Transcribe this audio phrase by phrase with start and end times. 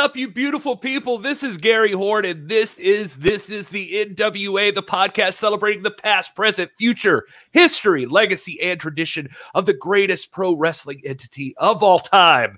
[0.00, 1.18] Up, you beautiful people?
[1.18, 5.90] This is Gary Horn, and this is this is the NWA, the podcast celebrating the
[5.90, 11.98] past, present, future, history, legacy, and tradition of the greatest pro wrestling entity of all
[11.98, 12.56] time.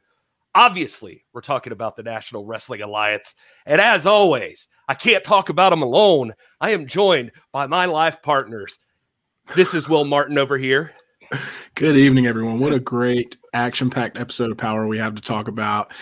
[0.54, 3.34] Obviously, we're talking about the National Wrestling Alliance,
[3.66, 6.34] and as always, I can't talk about them alone.
[6.60, 8.78] I am joined by my life partners.
[9.56, 10.92] This is Will Martin over here.
[11.74, 12.60] Good evening, everyone.
[12.60, 15.92] What a great action packed episode of Power we have to talk about.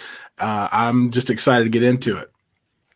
[0.40, 2.30] Uh, I'm just excited to get into it.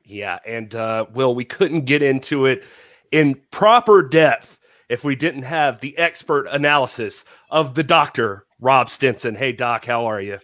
[0.04, 0.38] Yeah.
[0.46, 2.64] And, uh, Will, we couldn't get into it
[3.10, 9.34] in proper depth if we didn't have the expert analysis of the doctor, Rob Stinson.
[9.34, 10.38] Hey, Doc, how are you?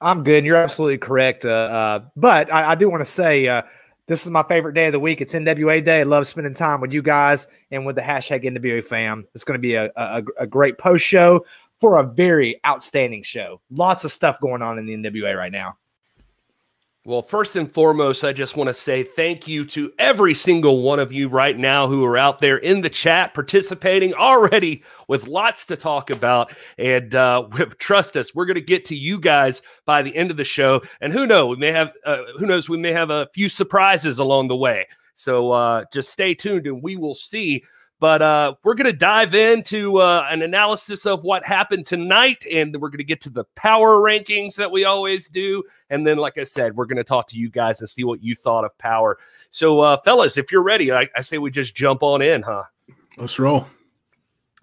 [0.00, 0.44] I'm good.
[0.44, 1.44] You're absolutely correct.
[1.44, 3.62] Uh, uh, but I, I do want to say, uh,
[4.06, 5.20] this is my favorite day of the week.
[5.20, 6.00] It's NWA Day.
[6.00, 9.24] I love spending time with you guys and with the hashtag NWA fam.
[9.34, 11.44] It's going to be a, a, a great post show
[11.80, 13.60] for a very outstanding show.
[13.70, 15.76] Lots of stuff going on in the NWA right now.
[17.06, 20.98] Well, first and foremost, I just want to say thank you to every single one
[20.98, 25.66] of you right now who are out there in the chat participating already with lots
[25.66, 26.52] to talk about.
[26.78, 27.46] And uh,
[27.78, 30.82] trust us, we're going to get to you guys by the end of the show.
[31.00, 34.18] And who knows, we may have uh, who knows, we may have a few surprises
[34.18, 34.88] along the way.
[35.14, 37.62] So uh, just stay tuned, and we will see
[37.98, 42.76] but uh, we're going to dive into uh, an analysis of what happened tonight, and
[42.76, 45.62] we're going to get to the power rankings that we always do.
[45.88, 48.22] And then, like I said, we're going to talk to you guys and see what
[48.22, 49.18] you thought of power.
[49.50, 52.64] So, uh, fellas, if you're ready, I, I say we just jump on in, huh?
[53.16, 53.66] Let's roll.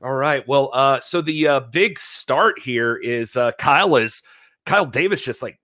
[0.04, 0.48] All right.
[0.48, 4.22] Well, uh, so the uh, big start here is uh, Kyle is
[4.66, 5.60] Kyle Davis just like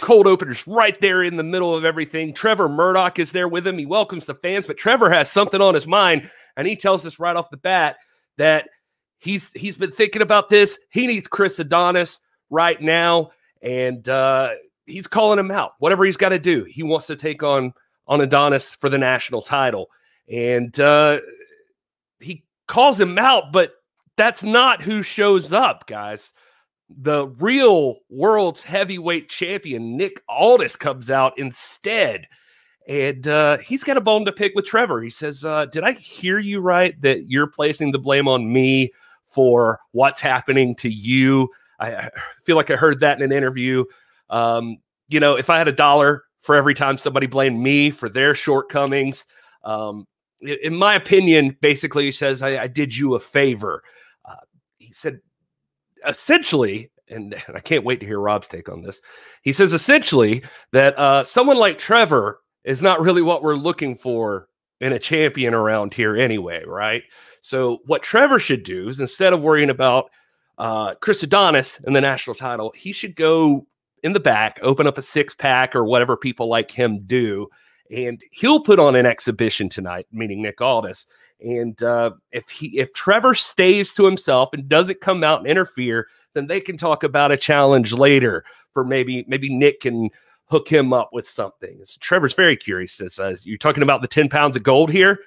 [0.00, 2.32] cold openers right there in the middle of everything.
[2.32, 3.78] Trevor Murdoch is there with him.
[3.78, 7.18] He welcomes the fans, but Trevor has something on his mind, and he tells us
[7.18, 7.96] right off the bat
[8.36, 8.68] that
[9.18, 10.78] he's he's been thinking about this.
[10.90, 12.20] He needs Chris Adonis
[12.50, 13.30] right now,
[13.62, 14.50] and uh,
[14.86, 15.72] he's calling him out.
[15.78, 17.72] Whatever he's got to do, he wants to take on
[18.06, 19.90] on Adonis for the national title,
[20.30, 21.18] and uh,
[22.20, 23.72] he calls him out, but
[24.16, 26.32] that's not who shows up, guys
[26.88, 32.26] the real world's heavyweight champion, Nick Aldis, comes out instead.
[32.88, 35.02] And uh, he's got a bone to pick with Trevor.
[35.02, 38.90] He says, uh, Did I hear you right that you're placing the blame on me
[39.26, 41.50] for what's happening to you?
[41.78, 42.10] I,
[42.44, 43.84] feel like I heard that in an interview.
[44.30, 44.78] Um,
[45.08, 48.34] you know, if I had a dollar for every time somebody blamed me for their
[48.34, 49.26] shortcomings,
[49.64, 50.06] um,
[50.40, 53.82] in my opinion, basically, he says, I, I did you a favor.
[54.24, 54.36] Uh,
[54.78, 55.20] he said,
[56.06, 59.00] essentially, and, I can't wait to hear Rob's take on this.
[59.42, 60.42] He says essentially
[60.72, 64.48] that uh, someone like Trevor is not really what we're looking for
[64.80, 67.02] in a champion around here anyway, right?
[67.40, 70.10] So what Trevor should do is instead of worrying about
[70.58, 73.66] uh, Chris Adonis and the national title, he should go
[74.02, 77.48] in the back, open up a six pack or whatever people like him do,
[77.90, 81.06] and he'll put on an exhibition tonight, meaning Nick Aldis.
[81.40, 86.08] And uh, if he if Trevor stays to himself and doesn't come out and interfere,
[86.34, 90.10] then they can talk about a challenge later for maybe maybe Nick can
[90.46, 91.78] hook him up with something.
[91.84, 92.94] So Trevor's very curious.
[92.94, 95.20] Says uh, you're talking about the ten pounds of gold here,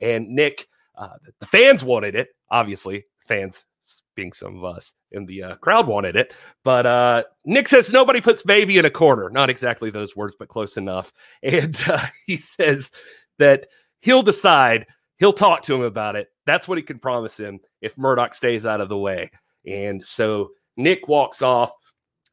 [0.00, 2.28] and Nick, uh, the fans wanted it.
[2.50, 3.66] Obviously, fans
[4.14, 6.34] being some of us in the uh, crowd wanted it.
[6.64, 9.30] But uh, Nick says nobody puts baby in a corner.
[9.30, 11.12] Not exactly those words, but close enough.
[11.42, 12.90] And uh, he says
[13.38, 13.66] that
[14.00, 14.86] he'll decide
[15.18, 16.28] he'll talk to him about it.
[16.46, 19.30] That's what he can promise him if Murdoch stays out of the way.
[19.66, 21.70] And so Nick walks off,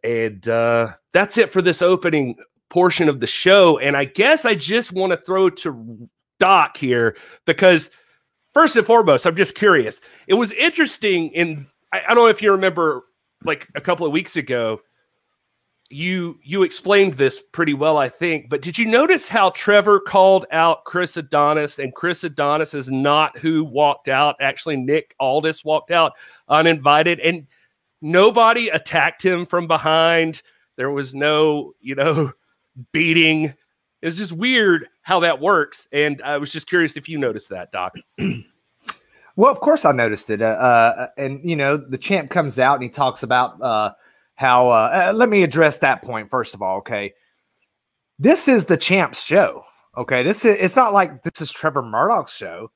[0.03, 2.35] and uh, that's it for this opening
[2.69, 3.79] portion of the show.
[3.79, 7.91] And I guess I just want to throw to Doc here because,
[8.53, 10.01] first and foremost, I'm just curious.
[10.27, 13.03] It was interesting in, I, I don't know if you remember,
[13.43, 14.79] like a couple of weeks ago,
[15.89, 18.49] you you explained this pretty well, I think.
[18.49, 23.37] But did you notice how Trevor called out Chris Adonis, and Chris Adonis is not
[23.37, 24.35] who walked out?
[24.39, 26.13] Actually, Nick Aldis walked out
[26.49, 27.45] uninvited, and
[28.01, 30.41] nobody attacked him from behind.
[30.75, 32.31] There was no, you know,
[32.91, 33.53] beating.
[34.01, 37.71] It's just weird how that works, and I was just curious if you noticed that,
[37.71, 37.93] Doc.
[39.35, 40.41] well, of course I noticed it.
[40.41, 43.61] Uh, uh, and you know, the champ comes out and he talks about.
[43.61, 43.93] Uh,
[44.35, 47.13] how uh, uh, let me address that point first of all okay?
[48.19, 49.63] This is the champs show
[49.97, 50.23] okay?
[50.23, 52.71] This is it's not like this is trevor murdoch's show.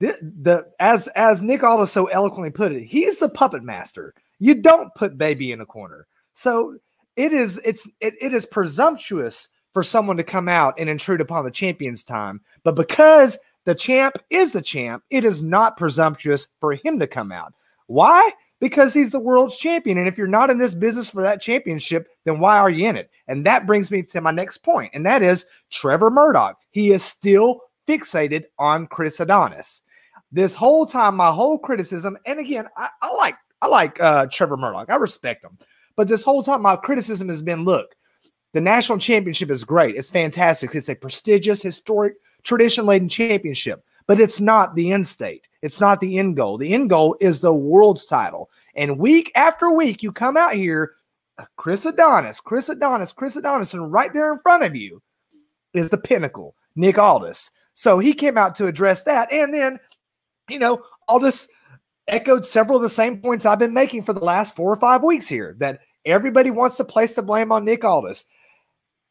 [0.00, 4.14] The, the as as nick aldis so eloquently put it he's the puppet master.
[4.38, 6.06] You don't put baby in a corner.
[6.34, 6.78] So
[7.16, 11.44] it is it's it, it is presumptuous for someone to come out and intrude upon
[11.44, 16.74] the champion's time but because the champ is the champ it is not presumptuous for
[16.74, 17.54] him to come out.
[17.86, 19.98] Why because he's the world's champion.
[19.98, 22.96] And if you're not in this business for that championship, then why are you in
[22.96, 23.10] it?
[23.26, 26.58] And that brings me to my next point, and that is Trevor Murdoch.
[26.70, 29.82] He is still fixated on Chris Adonis.
[30.30, 34.56] This whole time, my whole criticism, and again, I, I like I like uh, Trevor
[34.56, 34.90] Murdoch.
[34.90, 35.58] I respect him.
[35.96, 37.96] But this whole time, my criticism has been look,
[38.52, 39.96] the national championship is great.
[39.96, 40.74] It's fantastic.
[40.74, 42.14] It's a prestigious, historic,
[42.44, 45.46] tradition laden championship, but it's not the end state.
[45.62, 46.58] It's not the end goal.
[46.58, 48.50] The end goal is the world's title.
[48.74, 50.94] And week after week, you come out here,
[51.56, 55.02] Chris Adonis, Chris Adonis, Chris Adonis, and right there in front of you
[55.74, 57.50] is the pinnacle, Nick Aldis.
[57.74, 59.30] So he came out to address that.
[59.30, 59.78] And then,
[60.48, 61.46] you know, Aldis
[62.08, 65.04] echoed several of the same points I've been making for the last four or five
[65.04, 68.24] weeks here that everybody wants to place the blame on Nick Aldis,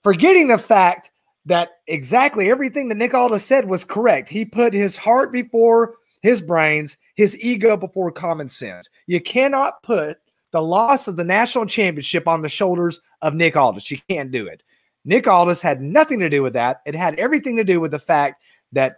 [0.01, 1.11] forgetting the fact
[1.47, 4.27] that exactly everything that Nick Aldis said was correct.
[4.27, 8.89] He put his heart before his brains, his ego before common sense.
[9.07, 10.17] You cannot put
[10.51, 13.89] the loss of the national championship on the shoulders of Nick Aldis.
[13.89, 14.61] You can't do it.
[15.05, 16.81] Nick Aldis had nothing to do with that.
[16.85, 18.97] It had everything to do with the fact that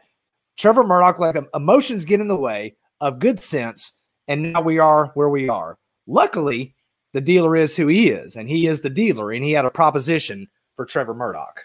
[0.57, 3.94] Trevor Murdoch let emotions get in the way of good sense,
[4.28, 5.78] and now we are where we are.
[6.07, 6.74] Luckily,
[7.13, 9.72] the dealer is who he is, and he is the dealer, and he had a
[9.72, 11.62] proposition for Trevor Murdoch.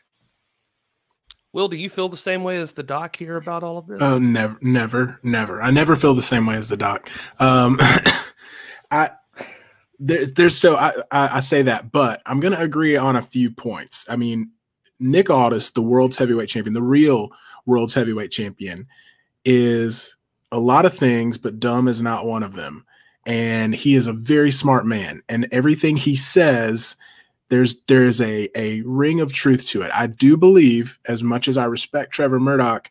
[1.55, 4.03] Will, do you feel the same way as the doc here about all of this?
[4.03, 5.63] Oh, never, never, never.
[5.63, 7.09] I never feel the same way as the doc.
[7.39, 7.79] Um,
[8.91, 9.11] I
[10.01, 13.53] there, there's so I, I, I say that, but I'm to agree on a few
[13.53, 14.05] points.
[14.09, 14.51] I mean,
[14.99, 17.31] Nick Aldis, the world's heavyweight champion, the real
[17.67, 18.89] world's heavyweight champion,
[19.45, 20.17] is
[20.51, 22.85] a lot of things, but dumb is not one of them.
[23.27, 26.97] And he is a very smart man, and everything he says
[27.51, 29.91] there's there's a a ring of truth to it.
[29.95, 32.91] I do believe, as much as I respect Trevor Murdoch,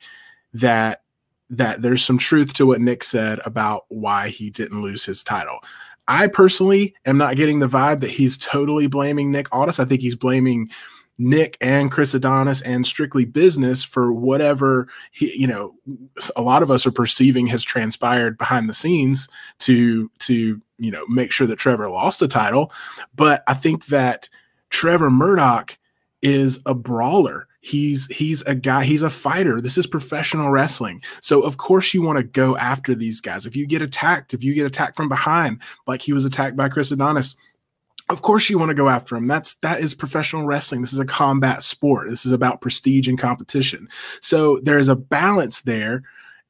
[0.53, 1.03] that
[1.50, 5.59] that there's some truth to what Nick said about why he didn't lose his title.
[6.07, 9.79] I personally am not getting the vibe that he's totally blaming Nick Aldis.
[9.79, 10.69] I think he's blaming
[11.17, 15.75] Nick and Chris Adonis and strictly business for whatever he, you know,
[16.35, 19.29] a lot of us are perceiving has transpired behind the scenes
[19.59, 22.71] to to you know make sure that Trevor lost the title.
[23.15, 24.27] But I think that
[24.73, 25.77] Trevor Murdoch
[26.23, 27.47] is a brawler.
[27.61, 29.61] He's he's a guy, he's a fighter.
[29.61, 31.01] This is professional wrestling.
[31.21, 33.45] So of course you want to go after these guys.
[33.45, 36.67] If you get attacked, if you get attacked from behind, like he was attacked by
[36.67, 37.35] Chris Adonis,
[38.09, 39.27] of course you want to go after him.
[39.27, 40.81] That's that is professional wrestling.
[40.81, 42.09] This is a combat sport.
[42.09, 43.87] This is about prestige and competition.
[44.21, 46.03] So there's a balance there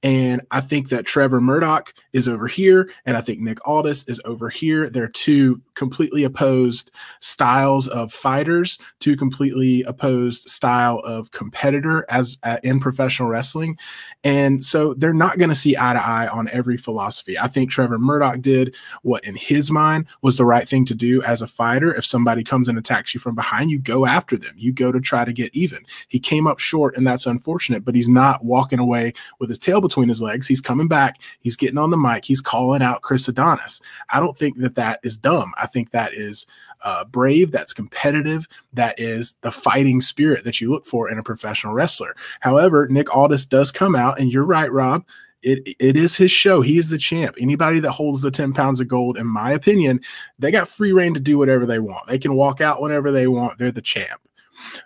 [0.03, 4.19] and I think that Trevor Murdoch is over here, and I think Nick Aldis is
[4.25, 4.89] over here.
[4.89, 6.91] They're two completely opposed
[7.21, 13.77] styles of fighters, two completely opposed style of competitor as uh, in professional wrestling,
[14.23, 17.39] and so they're not going to see eye to eye on every philosophy.
[17.39, 21.21] I think Trevor Murdoch did what in his mind was the right thing to do
[21.23, 21.93] as a fighter.
[21.95, 24.53] If somebody comes and attacks you from behind, you go after them.
[24.57, 25.85] You go to try to get even.
[26.09, 27.85] He came up short, and that's unfortunate.
[27.85, 30.47] But he's not walking away with his tail between his legs.
[30.47, 31.19] He's coming back.
[31.39, 32.25] He's getting on the mic.
[32.25, 33.81] He's calling out Chris Adonis.
[34.11, 35.51] I don't think that that is dumb.
[35.61, 36.45] I think that is
[36.83, 37.51] uh, brave.
[37.51, 38.47] That's competitive.
[38.73, 42.15] That is the fighting spirit that you look for in a professional wrestler.
[42.41, 45.05] However, Nick Aldis does come out, and you're right, Rob.
[45.41, 46.61] It, it is his show.
[46.61, 47.35] He is the champ.
[47.39, 49.99] Anybody that holds the 10 pounds of gold, in my opinion,
[50.39, 52.07] they got free reign to do whatever they want.
[52.07, 53.57] They can walk out whenever they want.
[53.57, 54.21] They're the champ.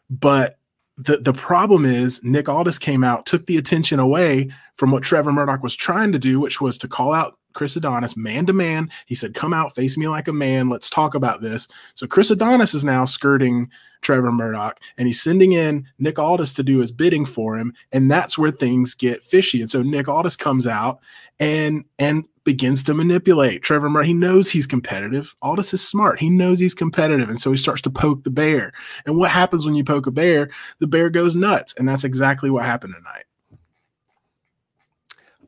[0.10, 0.58] But
[0.98, 5.32] the the problem is Nick Aldis came out, took the attention away from what Trevor
[5.32, 8.90] Murdoch was trying to do, which was to call out Chris Adonis man to man.
[9.06, 10.70] He said, "Come out, face me like a man.
[10.70, 13.70] Let's talk about this." So Chris Adonis is now skirting
[14.02, 18.10] Trevor Murdoch, and he's sending in Nick Aldis to do his bidding for him, and
[18.10, 19.62] that's where things get fishy.
[19.62, 21.00] And so Nick Aldis comes out
[21.40, 24.08] and and begins to manipulate Trevor Murdoch.
[24.08, 25.36] He knows he's competitive.
[25.42, 26.18] Aldis is smart.
[26.18, 27.30] He knows he's competitive.
[27.30, 28.72] And so he starts to poke the bear.
[29.06, 30.50] And what happens when you poke a bear?
[30.80, 31.74] The bear goes nuts.
[31.78, 33.26] And that's exactly what happened tonight.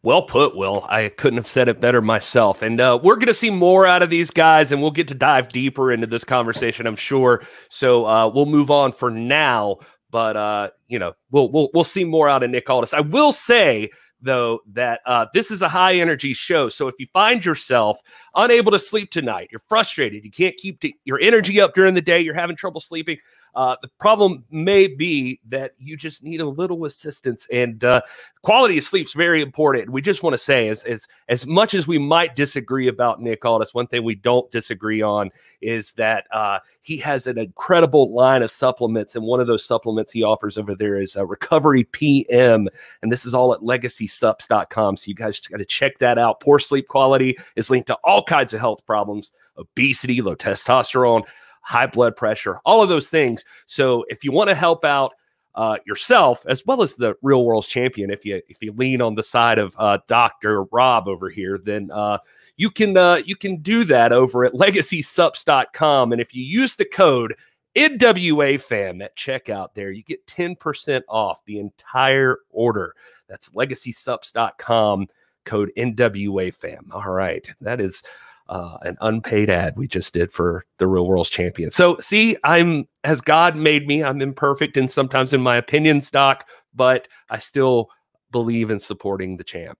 [0.01, 0.86] Well put, Will.
[0.89, 2.62] I couldn't have said it better myself.
[2.62, 5.13] And uh, we're going to see more out of these guys, and we'll get to
[5.13, 7.46] dive deeper into this conversation, I'm sure.
[7.69, 9.77] So uh, we'll move on for now.
[10.12, 12.93] But uh, you know, we'll we'll we'll see more out of Nick Aldis.
[12.93, 13.89] I will say
[14.22, 16.70] though, that uh, this is a high energy show.
[16.70, 18.02] So if you find yourself
[18.36, 22.02] unable to sleep tonight, you're frustrated, you can't keep t- your energy up during the
[22.02, 23.18] day, you're having trouble sleeping,
[23.56, 28.01] uh, the problem may be that you just need a little assistance, and uh,
[28.41, 29.89] quality of sleep is very important.
[29.89, 33.46] We just want to say, as as as much as we might disagree about Nick
[33.46, 35.29] Aldis, one thing we don't disagree on
[35.62, 40.12] is that uh, he has an incredible line of supplements, and one of those supplements
[40.12, 42.68] he offers over there is a Recovery PM,
[43.01, 44.98] and this is all at Legacy legacysups.com.
[44.98, 46.39] So you guys got to check that out.
[46.39, 51.24] Poor sleep quality is linked to all kinds of health problems, obesity, low testosterone,
[51.62, 53.44] high blood pressure, all of those things.
[53.68, 55.13] So if you want to help out
[55.56, 59.16] uh, yourself as well as the real world's champion, if you if you lean on
[59.16, 62.20] the side of uh, Doctor Rob over here, then uh,
[62.58, 66.12] you can uh, you can do that over at legacysups.com.
[66.12, 67.36] And if you use the code
[67.75, 72.96] NWA fam at checkout there, you get 10% off the entire order.
[73.28, 75.08] That's legacysups.com
[75.46, 76.89] code NWA fam.
[76.92, 77.48] All right.
[77.62, 78.04] That is
[78.50, 81.70] uh, an unpaid ad we just did for the real world's champion.
[81.72, 86.48] So see, I'm as God made me, I'm imperfect and sometimes in my opinions, Doc,
[86.74, 87.89] but I still
[88.32, 89.77] believe in supporting the champ.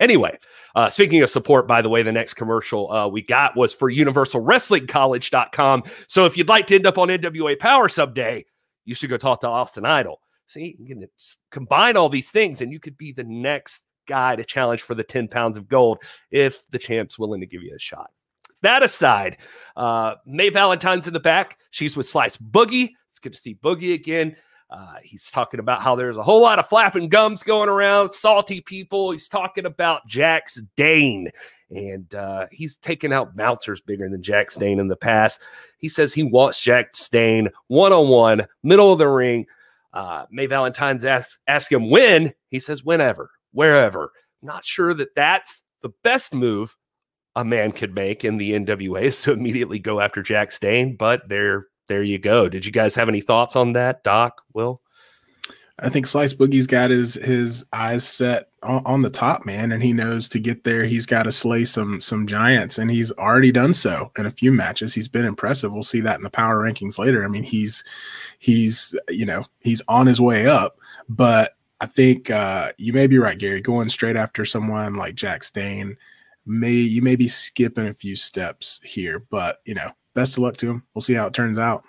[0.00, 0.36] Anyway,
[0.74, 3.90] uh, speaking of support, by the way, the next commercial uh, we got was for
[3.90, 5.84] universalwrestlingcollege.com.
[6.08, 8.44] So if you'd like to end up on NWA Power someday,
[8.84, 10.20] you should go talk to Austin Idol.
[10.48, 11.06] See, you can
[11.52, 15.04] combine all these things and you could be the next guy to challenge for the
[15.04, 18.10] 10 pounds of gold if the champ's willing to give you a shot.
[18.62, 19.38] That aside,
[19.76, 21.58] uh, May Valentine's in the back.
[21.70, 22.90] She's with Slice Boogie.
[23.08, 24.36] It's good to see Boogie again.
[24.72, 28.62] Uh, he's talking about how there's a whole lot of flapping gums going around, salty
[28.62, 29.10] people.
[29.10, 31.30] He's talking about Jax Dane,
[31.68, 35.42] and uh, he's taken out bouncers bigger than Jax Dane in the past.
[35.76, 39.44] He says he wants Jax Dane one on one, middle of the ring.
[39.92, 42.32] Uh, May Valentine's ask, ask him when.
[42.48, 44.12] He says whenever, wherever.
[44.42, 46.76] Not sure that that's the best move
[47.34, 51.28] a man could make in the NWA is to immediately go after Jax Dane, but
[51.28, 52.48] they're there you go.
[52.48, 54.42] Did you guys have any thoughts on that, Doc?
[54.52, 54.80] Will?
[55.78, 59.82] I think Slice Boogie's got his his eyes set on, on, the top, man, and
[59.82, 63.50] he knows to get there, he's got to slay some some giants, and he's already
[63.50, 64.94] done so in a few matches.
[64.94, 65.72] He's been impressive.
[65.72, 67.24] We'll see that in the power rankings later.
[67.24, 67.84] I mean, he's
[68.38, 70.76] he's you know he's on his way up,
[71.08, 71.50] but
[71.82, 73.60] I think uh, you may be right, Gary.
[73.60, 75.96] Going straight after someone like Jax Dane,
[76.46, 80.56] may you may be skipping a few steps here, but you know best of luck
[80.58, 80.84] to him.
[80.94, 81.82] We'll see how it turns out.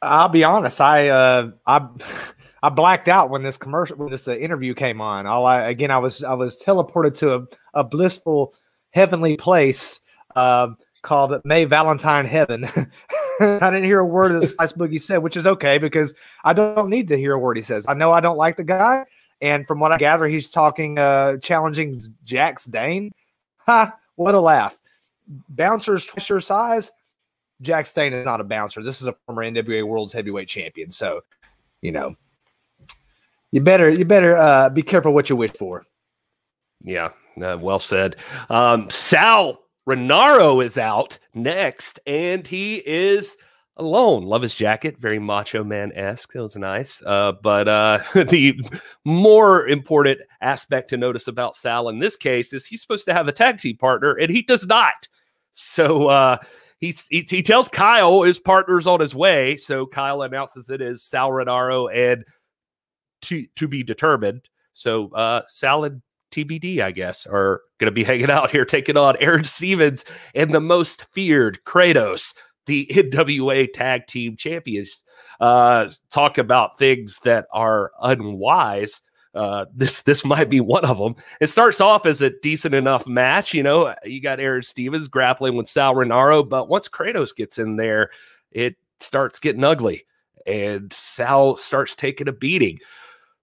[0.00, 0.80] I'll be honest.
[0.80, 1.88] I uh, I
[2.62, 5.26] I blacked out when this commercial when this uh, interview came on.
[5.26, 8.54] All I again, I was I was teleported to a, a blissful
[8.92, 10.00] heavenly place
[10.34, 10.68] uh,
[11.02, 12.64] called May Valentine Heaven.
[13.60, 16.14] I didn't hear a word of the Slice Boogie said, which is okay because
[16.44, 17.86] I don't need to hear a word he says.
[17.88, 19.04] I know I don't like the guy,
[19.40, 23.12] and from what I gather, he's talking uh, challenging Jax Dane.
[23.66, 23.94] Ha!
[24.16, 24.78] What a laugh!
[25.48, 26.90] bouncers twice your size.
[27.60, 28.82] Jax Dane is not a bouncer.
[28.82, 30.90] This is a former NWA World's Heavyweight Champion.
[30.90, 31.22] So,
[31.82, 32.14] you know,
[33.50, 35.84] you better you better uh, be careful what you wish for.
[36.82, 37.10] Yeah,
[37.42, 38.16] uh, well said.
[38.48, 43.38] Um, Sal Rinauro is out next, and he is
[43.78, 44.22] alone.
[44.24, 46.34] Love his jacket, very macho man esque.
[46.34, 47.02] It was nice.
[47.06, 48.60] Uh, but uh, the
[49.06, 53.28] more important aspect to notice about Sal in this case is he's supposed to have
[53.28, 55.08] a tag team partner, and he does not.
[55.52, 56.36] So uh,
[56.80, 59.56] he, he, he tells Kyle his partner's on his way.
[59.56, 62.26] So Kyle announces it as Sal Rinauro and
[63.22, 64.50] to to be determined.
[64.74, 68.96] So uh, Sal and TBD, I guess, are going to be hanging out here, taking
[68.96, 70.04] on Aaron Stevens
[70.34, 72.34] and the most feared Kratos,
[72.66, 75.02] the NWA Tag Team Champions.
[75.40, 79.00] Uh, talk about things that are unwise
[79.34, 81.14] uh, this this might be one of them.
[81.40, 83.54] It starts off as a decent enough match.
[83.54, 87.76] You know, you got Aaron Stevens grappling with Sal Rinauro, but once Kratos gets in
[87.76, 88.10] there,
[88.50, 90.04] it starts getting ugly,
[90.46, 92.78] and Sal starts taking a beating.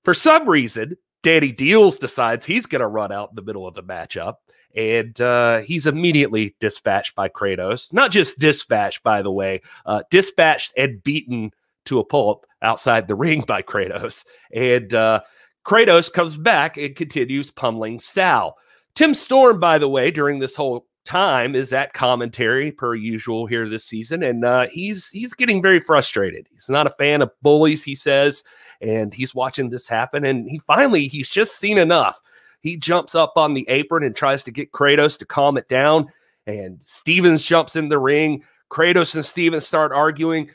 [0.04, 3.74] For some reason, Danny Deals decides he's going to run out in the middle of
[3.74, 4.36] the matchup,
[4.76, 7.92] and uh, he's immediately dispatched by Kratos.
[7.92, 11.50] Not just dispatched, by the way, uh, dispatched and beaten
[11.86, 15.22] to a pulp outside the ring by Kratos, and uh,
[15.66, 18.56] Kratos comes back and continues pummeling Sal.
[18.94, 23.68] Tim Storm, by the way, during this whole time is at commentary per usual here
[23.68, 26.46] this season, and uh, he's he's getting very frustrated.
[26.52, 28.44] He's not a fan of bullies, he says,
[28.82, 30.26] and he's watching this happen.
[30.26, 32.22] And he finally he's just seen enough.
[32.62, 36.08] He jumps up on the apron and tries to get Kratos to calm it down.
[36.48, 38.44] And Stevens jumps in the ring.
[38.72, 40.50] Kratos and Stevens start arguing.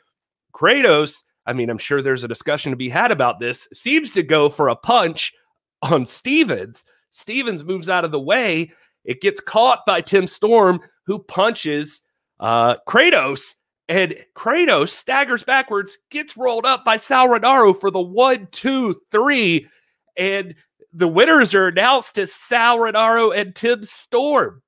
[0.53, 4.23] Kratos I mean, I'm sure there's a discussion to be had about this, seems to
[4.23, 5.33] go for a punch
[5.83, 6.85] on Stevens.
[7.11, 8.71] Stevens moves out of the way.
[9.05, 12.03] It gets caught by Tim Storm, who punches
[12.39, 13.55] uh, Kratos,
[13.91, 19.67] and Kratos staggers backwards, gets rolled up by Sal Rinauro for the one, two, three,
[20.17, 20.55] and
[20.93, 24.63] the winners are announced as Sal Rinauro and Tim Storm.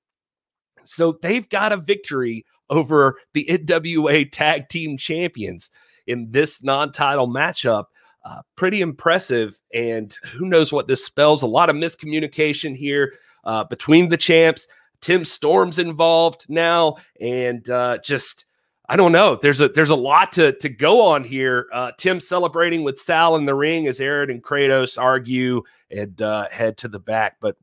[0.83, 5.71] So they've got a victory over the NWA Tag Team Champions
[6.09, 7.85] in this non-title matchup.
[8.25, 9.61] uh, pretty impressive.
[9.75, 11.43] And who knows what this spells?
[11.43, 13.15] A lot of miscommunication here
[13.45, 14.67] uh, between the champs.
[15.01, 18.45] Tim Storm's involved now, and uh, just
[18.89, 19.37] I don't know.
[19.37, 21.69] There's a there's a lot to to go on here.
[21.73, 26.49] Uh, Tim celebrating with Sal in the ring as Aaron and Kratos argue and uh,
[26.51, 27.37] head to the back.
[27.41, 27.57] But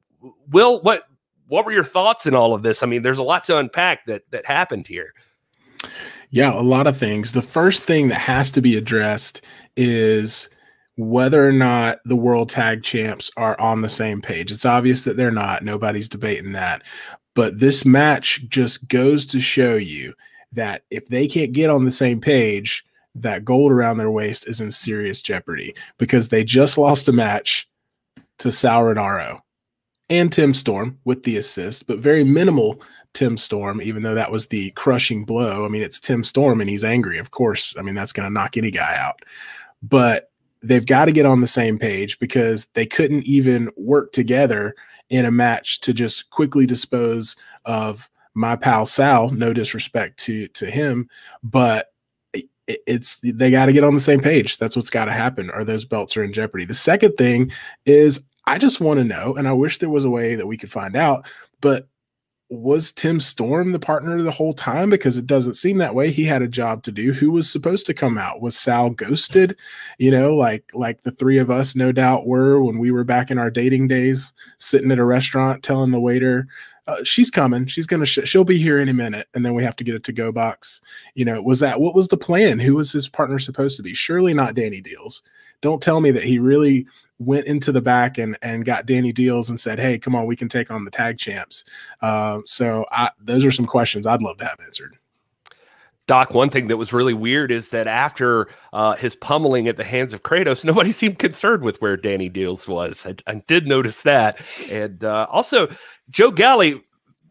[0.49, 1.03] Will, what
[1.47, 2.83] what were your thoughts in all of this?
[2.83, 5.13] I mean, there's a lot to unpack that that happened here.
[6.31, 7.31] Yeah, a lot of things.
[7.31, 9.41] The first thing that has to be addressed
[9.75, 10.49] is
[10.97, 14.51] whether or not the world tag champs are on the same page.
[14.51, 15.63] It's obvious that they're not.
[15.63, 16.83] Nobody's debating that.
[17.35, 20.13] But this match just goes to show you
[20.53, 24.61] that if they can't get on the same page, that gold around their waist is
[24.61, 27.67] in serious jeopardy because they just lost a match
[28.39, 29.41] to Sal Rinauro
[30.09, 32.81] and Tim Storm with the assist, but very minimal
[33.13, 35.65] Tim Storm, even though that was the crushing blow.
[35.65, 37.17] I mean, it's Tim Storm and he's angry.
[37.17, 39.21] Of course, I mean, that's going to knock any guy out.
[39.81, 44.75] But they've got to get on the same page because they couldn't even work together
[45.09, 49.29] in a match to just quickly dispose of my pal Sal.
[49.31, 51.09] No disrespect to to him,
[51.43, 51.87] but
[52.67, 54.57] it's they got to get on the same page.
[54.57, 56.63] That's what's got to happen, or those belts are in jeopardy.
[56.63, 57.51] The second thing
[57.85, 60.55] is I just want to know, and I wish there was a way that we
[60.55, 61.27] could find out,
[61.59, 61.89] but
[62.49, 64.89] was Tim Storm the partner the whole time?
[64.89, 66.09] Because it doesn't seem that way.
[66.09, 67.13] He had a job to do.
[67.13, 68.41] Who was supposed to come out?
[68.41, 69.55] Was Sal ghosted?
[69.99, 73.29] You know, like like the three of us no doubt were when we were back
[73.29, 76.47] in our dating days, sitting at a restaurant telling the waiter,
[76.89, 77.67] uh, she's coming.
[77.67, 78.05] She's gonna.
[78.05, 80.31] Sh- she'll be here any minute, and then we have to get it to go
[80.31, 80.81] box.
[81.13, 82.57] You know, was that what was the plan?
[82.59, 83.93] Who was his partner supposed to be?
[83.93, 85.21] Surely not Danny Deals.
[85.61, 86.87] Don't tell me that he really
[87.19, 90.35] went into the back and and got Danny Deals and said, "Hey, come on, we
[90.35, 91.63] can take on the tag champs."
[92.01, 94.97] Uh, so I, those are some questions I'd love to have answered.
[96.09, 99.83] Doc, one thing that was really weird is that after uh, his pummeling at the
[99.83, 103.05] hands of Kratos, nobody seemed concerned with where Danny Deals was.
[103.05, 104.41] I, I did notice that.
[104.71, 105.69] And uh, also,
[106.09, 106.81] Joe Galli,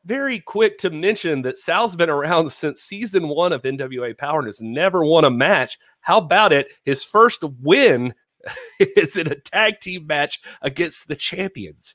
[0.09, 4.49] very quick to mention that Sal's been around since season one of NWA Power and
[4.49, 5.79] has never won a match.
[6.01, 6.73] How about it?
[6.85, 8.15] His first win
[8.81, 11.95] is in a tag team match against the champions.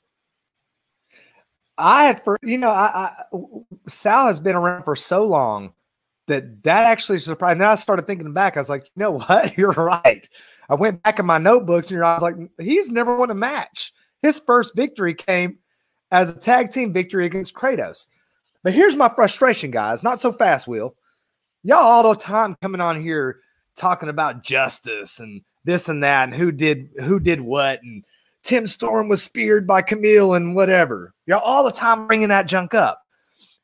[1.76, 3.38] I had for you know, I, I
[3.88, 5.72] Sal has been around for so long
[6.28, 7.58] that that actually surprised.
[7.58, 8.56] Now I started thinking back.
[8.56, 9.58] I was like, you know what?
[9.58, 10.26] You're right.
[10.68, 13.92] I went back in my notebooks and I was like, he's never won a match.
[14.22, 15.58] His first victory came
[16.10, 18.06] as a tag team victory against Kratos.
[18.62, 20.02] But here's my frustration, guys.
[20.02, 20.94] Not so fast, Will.
[21.62, 23.40] Y'all all the time coming on here
[23.76, 28.04] talking about justice and this and that and who did who did what and
[28.42, 31.14] Tim Storm was speared by Camille and whatever.
[31.26, 33.00] Y'all all the time bringing that junk up.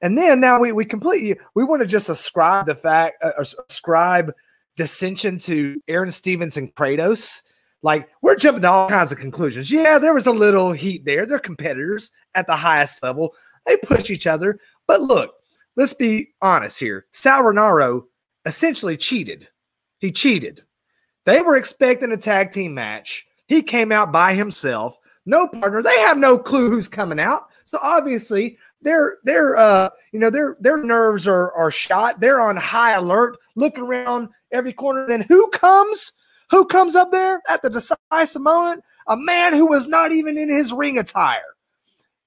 [0.01, 3.33] And then now we we completely we want to just ascribe the fact uh,
[3.69, 4.33] ascribe
[4.77, 7.43] dissension to Aaron Stevens and Kratos.
[7.83, 9.71] Like we're jumping to all kinds of conclusions.
[9.71, 11.25] Yeah, there was a little heat there.
[11.27, 13.35] They're competitors at the highest level.
[13.67, 14.59] They push each other.
[14.87, 15.35] But look,
[15.77, 17.07] let's be honest here.
[17.13, 18.05] Sal Rinauro
[18.45, 19.49] essentially cheated.
[19.99, 20.63] He cheated.
[21.27, 23.27] They were expecting a tag team match.
[23.47, 25.83] He came out by himself, no partner.
[25.83, 27.49] They have no clue who's coming out.
[27.65, 32.21] So obviously, their their uh you know their their nerves are are shot.
[32.21, 35.07] They're on high alert, looking around every corner.
[35.07, 36.13] Then who comes?
[36.51, 38.83] Who comes up there at the decisive moment?
[39.07, 41.43] A man who was not even in his ring attire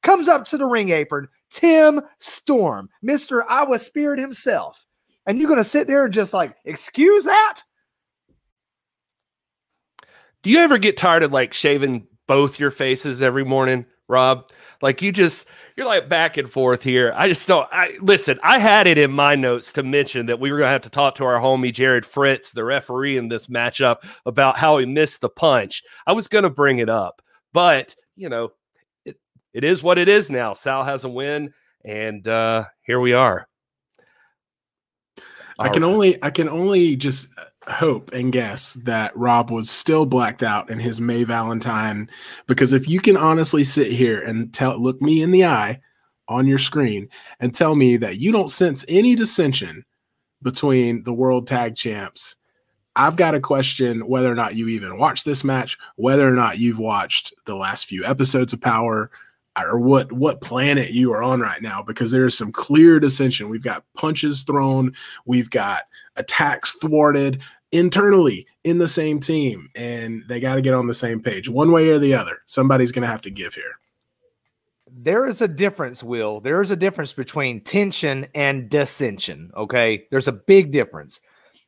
[0.02, 1.28] comes up to the ring apron.
[1.50, 4.86] Tim Storm, Mister I was Spirit himself,
[5.26, 7.62] and you're gonna sit there and just like excuse that?
[10.42, 14.52] Do you ever get tired of like shaving both your faces every morning, Rob?
[14.84, 17.14] Like you just you're like back and forth here.
[17.16, 17.70] I just don't.
[17.72, 18.38] I listen.
[18.44, 20.90] I had it in my notes to mention that we were going to have to
[20.90, 25.22] talk to our homie Jared Fritz, the referee in this matchup, about how he missed
[25.22, 25.84] the punch.
[26.06, 27.22] I was going to bring it up,
[27.54, 28.52] but you know,
[29.06, 29.16] it
[29.54, 30.52] it is what it is now.
[30.52, 31.54] Sal has a win,
[31.86, 33.48] and uh here we are.
[35.60, 37.30] I can only I can only just
[37.68, 42.10] hope and guess that Rob was still blacked out in his May Valentine.
[42.48, 45.80] Because if you can honestly sit here and tell look me in the eye
[46.28, 49.86] on your screen and tell me that you don't sense any dissension
[50.42, 52.36] between the world tag champs
[52.96, 56.60] I've got to question whether or not you even watched this match, whether or not
[56.60, 59.10] you've watched the last few episodes of Power,
[59.58, 63.50] or what what planet you are on right now because there's some clear dissension.
[63.50, 64.94] We've got punches thrown,
[65.26, 65.84] we've got
[66.16, 71.22] attacks thwarted internally in the same team, and they got to get on the same
[71.22, 72.40] page one way or the other.
[72.46, 73.80] Somebody's going to have to give here.
[74.96, 76.40] There is a difference, Will.
[76.40, 79.52] There is a difference between tension and dissension.
[79.58, 80.06] Okay.
[80.12, 81.20] There's a big difference.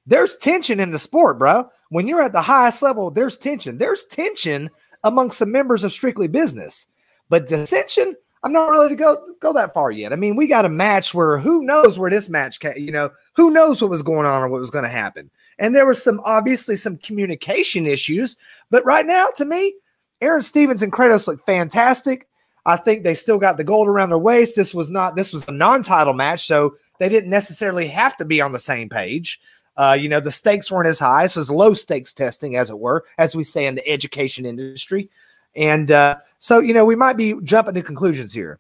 [0.06, 1.70] there's tension in the sport, bro.
[1.90, 3.78] When you're at the highest level, there's tension.
[3.78, 4.70] There's tension
[5.04, 6.86] amongst the members of Strictly Business,
[7.30, 8.16] but dissension.
[8.44, 10.14] I'm not really to go go that far yet.
[10.14, 13.10] I mean, we got a match where who knows where this match, can, you know,
[13.36, 15.32] who knows what was going on or what was going to happen.
[15.58, 18.38] And there was some obviously some communication issues,
[18.70, 19.74] but right now, to me,
[20.22, 22.28] Aaron Stevens and Kratos look fantastic.
[22.68, 24.56] I think they still got the gold around their waist.
[24.56, 28.42] This was not this was a non-title match, so they didn't necessarily have to be
[28.42, 29.40] on the same page.
[29.78, 32.80] Uh, you know, the stakes weren't as high, so was low stakes testing, as it
[32.80, 35.10] were, as we say in the education industry.
[35.56, 38.60] And uh, so, you know, we might be jumping to conclusions here.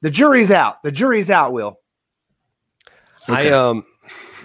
[0.00, 0.82] The jury's out.
[0.82, 1.78] The jury's out, Will.
[3.28, 3.50] Okay.
[3.50, 3.84] I um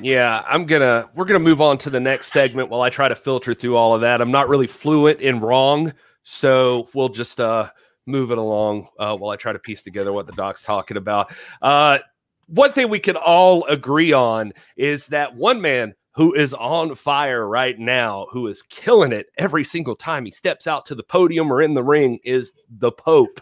[0.01, 3.15] yeah, I'm gonna we're gonna move on to the next segment while I try to
[3.15, 4.21] filter through all of that.
[4.21, 7.69] I'm not really fluent in wrong, so we'll just uh
[8.05, 11.33] move it along uh, while I try to piece together what the doc's talking about.
[11.61, 11.99] Uh,
[12.47, 17.47] one thing we can all agree on is that one man who is on fire
[17.47, 21.53] right now, who is killing it every single time he steps out to the podium
[21.53, 23.39] or in the ring, is the Pope.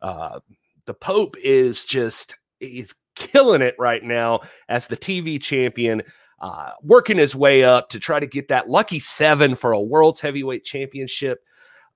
[0.00, 0.40] Uh,
[0.86, 6.00] the Pope is just, he's killing it right now as the TV champion,
[6.40, 10.20] uh, working his way up to try to get that lucky seven for a world's
[10.20, 11.44] heavyweight championship.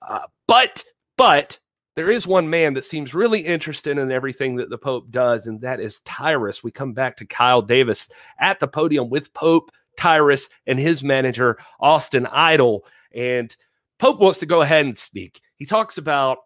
[0.06, 0.84] Uh, but,
[1.16, 1.58] but,
[1.96, 5.60] there is one man that seems really interested in everything that the Pope does, and
[5.62, 6.62] that is Tyrus.
[6.62, 11.58] We come back to Kyle Davis at the podium with Pope, Tyrus, and his manager,
[11.80, 12.86] Austin Idol.
[13.14, 13.54] And
[13.98, 15.42] Pope wants to go ahead and speak.
[15.56, 16.38] He talks about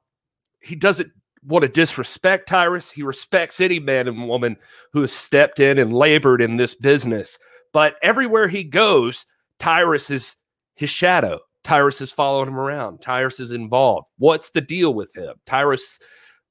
[0.61, 1.13] he doesn't
[1.45, 2.91] want to disrespect Tyrus.
[2.91, 4.57] He respects any man and woman
[4.93, 7.39] who has stepped in and labored in this business.
[7.73, 9.27] But everywhere he goes,
[9.59, 10.37] Tyrus is
[10.75, 11.41] his shadow.
[11.65, 13.01] Tyrus is following him around.
[13.01, 14.09] Tyrus is involved.
[14.19, 15.35] What's the deal with him?
[15.47, 15.99] Tyrus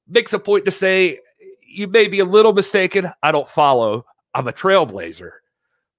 [0.08, 1.18] makes a point to say,
[1.66, 3.10] You may be a little mistaken.
[3.22, 4.06] I don't follow.
[4.34, 5.30] I'm a trailblazer.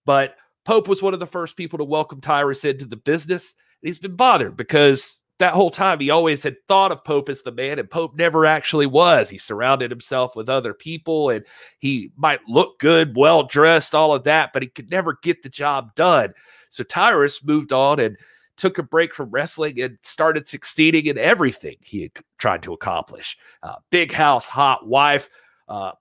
[0.06, 3.56] But Pope was one of the first people to welcome Tyrus into the business.
[3.82, 7.52] He's been bothered because that whole time he always had thought of Pope as the
[7.52, 9.30] man, and Pope never actually was.
[9.30, 11.44] He surrounded himself with other people and
[11.80, 15.50] he might look good, well dressed, all of that, but he could never get the
[15.50, 16.34] job done.
[16.70, 18.18] So Tyrus moved on and
[18.56, 23.38] took a break from wrestling and started succeeding in everything he had tried to accomplish.
[23.64, 25.30] Uh, big house, hot wife.
[25.68, 25.92] Uh,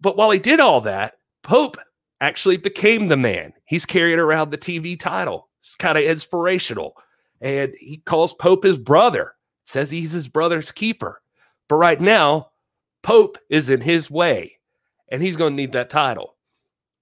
[0.00, 1.76] but while he did all that, Pope
[2.22, 3.52] actually became the man.
[3.66, 5.48] He's carrying around the TV title.
[5.60, 6.94] It's kind of inspirational.
[7.40, 11.20] And he calls Pope his brother, says he's his brother's keeper.
[11.68, 12.50] But right now,
[13.02, 14.58] Pope is in his way
[15.10, 16.36] and he's going to need that title.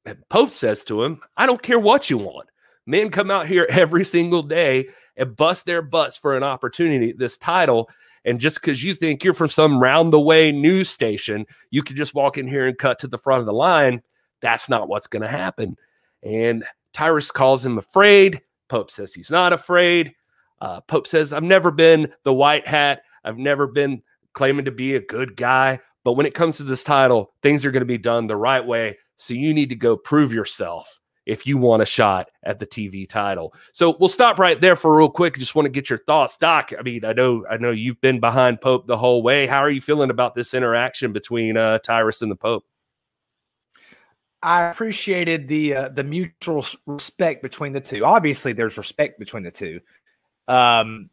[0.06, 2.48] And Pope says to him, I don't care what you want.
[2.86, 7.36] Men come out here every single day and bust their butts for an opportunity, this
[7.36, 7.90] title.
[8.24, 11.96] And just because you think you're from some round the way news station, you can
[11.96, 14.02] just walk in here and cut to the front of the line.
[14.40, 15.76] That's not what's going to happen.
[16.22, 18.40] And Tyrus calls him afraid.
[18.68, 20.14] Pope says he's not afraid.
[20.60, 23.02] Uh, Pope says, I've never been the white hat.
[23.24, 25.80] I've never been claiming to be a good guy.
[26.04, 28.64] But when it comes to this title, things are going to be done the right
[28.64, 28.98] way.
[29.16, 33.08] So you need to go prove yourself if you want a shot at the TV
[33.08, 33.54] title.
[33.72, 35.36] So we'll stop right there for real quick.
[35.36, 36.72] Just want to get your thoughts, Doc.
[36.78, 39.46] I mean, I know, I know you've been behind Pope the whole way.
[39.46, 42.64] How are you feeling about this interaction between uh, Tyrus and the Pope?
[44.42, 48.04] I appreciated the uh, the mutual respect between the two.
[48.04, 49.80] Obviously, there's respect between the two.
[50.48, 51.10] Um,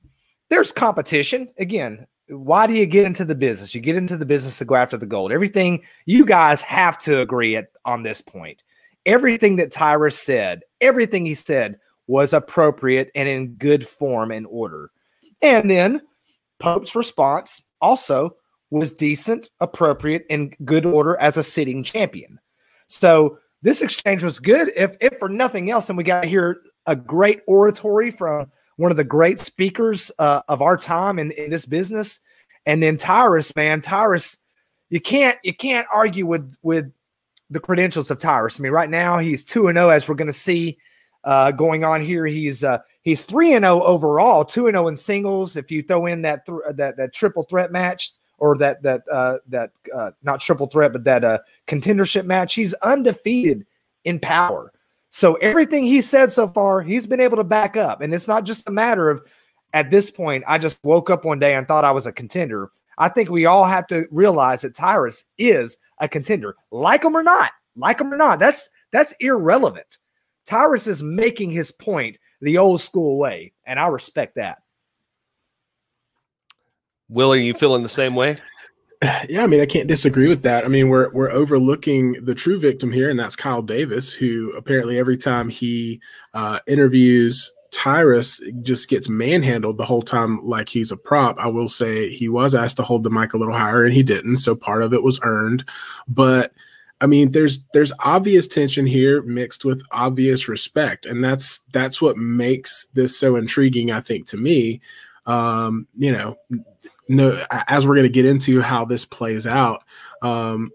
[0.50, 2.08] there's competition again.
[2.30, 3.74] Why do you get into the business?
[3.74, 5.32] You get into the business to go after the gold.
[5.32, 8.64] Everything you guys have to agree at on this point
[9.08, 14.92] everything that Tyrus said, everything he said was appropriate and in good form and order.
[15.42, 16.02] And then
[16.60, 18.36] Pope's response also
[18.70, 22.40] was decent, appropriate, and good order as a sitting champion.
[22.88, 24.72] So this exchange was good.
[24.76, 28.92] If, if for nothing else, and we got to hear a great oratory from one
[28.92, 32.20] of the great speakers uh, of our time in, in this business.
[32.66, 34.38] And then Tyrus, man, Tyrus,
[34.90, 36.92] you can't you can't argue with with
[37.50, 38.60] the credentials of Tyrus.
[38.60, 40.78] I mean, right now he's two and zero, oh, as we're going to see
[41.24, 42.26] uh, going on here.
[42.26, 45.58] He's uh, he's three and zero oh overall, two and zero oh in singles.
[45.58, 49.38] If you throw in that th- that that triple threat match or that that uh,
[49.48, 53.66] that uh, not triple threat, but that uh, contendership match, he's undefeated
[54.04, 54.72] in power.
[55.10, 58.44] So everything he said so far, he's been able to back up, and it's not
[58.44, 59.26] just a matter of
[59.74, 60.44] at this point.
[60.48, 62.72] I just woke up one day and thought I was a contender.
[62.98, 66.56] I think we all have to realize that Tyrus is a contender.
[66.72, 69.98] Like him or not, like him or not, that's that's irrelevant.
[70.46, 74.62] Tyrus is making his point the old school way, and I respect that.
[77.10, 78.38] Will, are you feeling the same way?
[79.30, 80.66] Yeah, I mean, I can't disagree with that.
[80.66, 84.98] I mean, we're we're overlooking the true victim here, and that's Kyle Davis, who apparently
[84.98, 86.02] every time he
[86.34, 91.38] uh, interviews Tyrus, just gets manhandled the whole time like he's a prop.
[91.40, 94.04] I will say he was asked to hold the mic a little higher, and he
[94.04, 95.64] didn't, so part of it was earned.
[96.08, 96.54] But
[97.02, 102.18] I mean, there's there's obvious tension here mixed with obvious respect, and that's that's what
[102.18, 103.92] makes this so intriguing.
[103.92, 104.82] I think to me,
[105.26, 106.38] um, you know
[107.10, 109.84] no, as we're going to get into how this plays out,
[110.22, 110.72] um,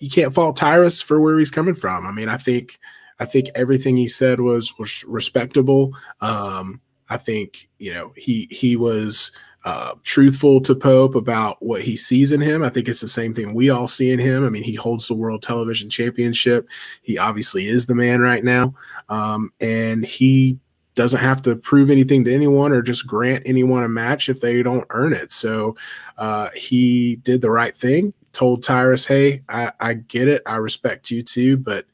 [0.00, 2.06] you can't fault Tyrus for where he's coming from.
[2.06, 2.78] I mean, I think,
[3.20, 5.92] I think everything he said was was respectable.
[6.20, 9.30] Um, I think you know he he was
[9.64, 12.62] uh, truthful to Pope about what he sees in him.
[12.62, 14.44] I think it's the same thing we all see in him.
[14.44, 16.68] I mean, he holds the World Television Championship.
[17.02, 18.74] He obviously is the man right now,
[19.08, 20.58] um, and he
[20.94, 24.62] doesn't have to prove anything to anyone or just grant anyone a match if they
[24.62, 25.32] don't earn it.
[25.32, 25.76] So
[26.18, 30.42] uh, he did the right thing, told Tyrus, hey, I, I get it.
[30.46, 31.86] I respect you too, but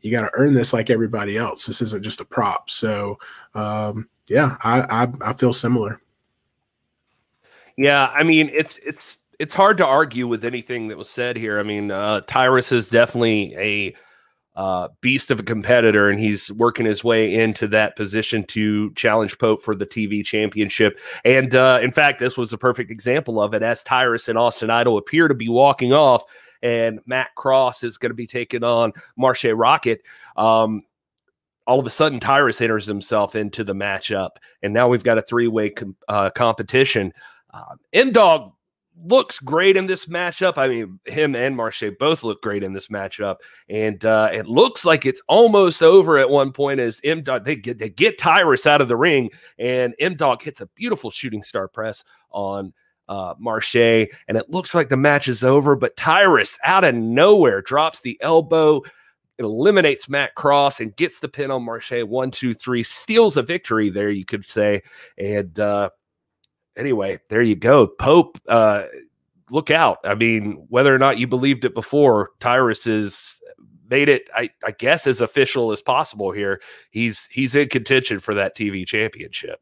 [0.00, 1.64] you got to earn this like everybody else.
[1.64, 2.68] This isn't just a prop.
[2.68, 3.18] So,
[3.54, 6.00] um, yeah, I, I, I feel similar.
[7.76, 11.58] Yeah, I mean it's it's it's hard to argue with anything that was said here.
[11.58, 13.96] I mean, uh, Tyrus is definitely a
[14.56, 19.36] uh, beast of a competitor, and he's working his way into that position to challenge
[19.38, 20.98] Pope for the TV championship.
[21.24, 24.70] And uh, in fact, this was a perfect example of it as Tyrus and Austin
[24.70, 26.24] Idol appear to be walking off,
[26.62, 29.98] and Matt Cross is going to be taking on Marshe Rockett.
[30.36, 30.82] Um,
[31.66, 34.30] all of a sudden, Tyrus enters himself into the matchup,
[34.62, 37.12] and now we've got a three way com- uh, competition.
[37.52, 38.52] Uh, M Dog
[39.02, 40.58] looks great in this matchup.
[40.58, 43.36] I mean, him and Marshe both look great in this matchup,
[43.68, 47.56] and uh, it looks like it's almost over at one point as M Dog they
[47.56, 51.42] get they get Tyrus out of the ring, and M Dog hits a beautiful shooting
[51.42, 52.72] star press on
[53.08, 55.76] uh, Marshe, and it looks like the match is over.
[55.76, 58.82] But Tyrus out of nowhere drops the elbow.
[59.36, 62.06] It eliminates Matt Cross and gets the pin on Marshe.
[62.06, 64.82] One, two, three, steals a victory there, you could say.
[65.18, 65.90] And uh,
[66.76, 67.86] anyway, there you go.
[67.86, 68.84] Pope, uh,
[69.50, 69.98] look out.
[70.04, 73.40] I mean, whether or not you believed it before, Tyrus is
[73.88, 76.60] made it, I, I guess, as official as possible here.
[76.90, 79.60] He's he's in contention for that TV championship.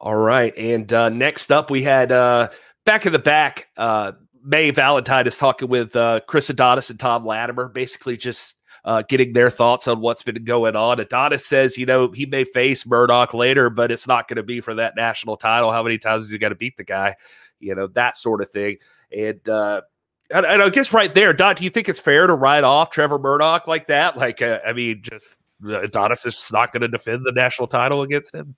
[0.00, 2.48] All right, and uh, next up we had uh,
[2.84, 3.68] back in the back.
[3.76, 4.12] Uh,
[4.44, 9.32] May Valentine is talking with uh, Chris Adonis and Tom Latimer, basically just uh, getting
[9.32, 11.00] their thoughts on what's been going on.
[11.00, 14.60] Adonis says, you know, he may face Murdoch later, but it's not going to be
[14.60, 15.72] for that national title.
[15.72, 17.16] How many times is he got to beat the guy?
[17.60, 18.78] You know, that sort of thing.
[19.16, 19.82] And, uh,
[20.30, 22.90] and, and, I guess right there, Dot, do you think it's fair to write off
[22.90, 24.16] Trevor Murdoch like that?
[24.16, 28.34] Like, uh, I mean, just Adonis is not going to defend the national title against
[28.34, 28.54] him.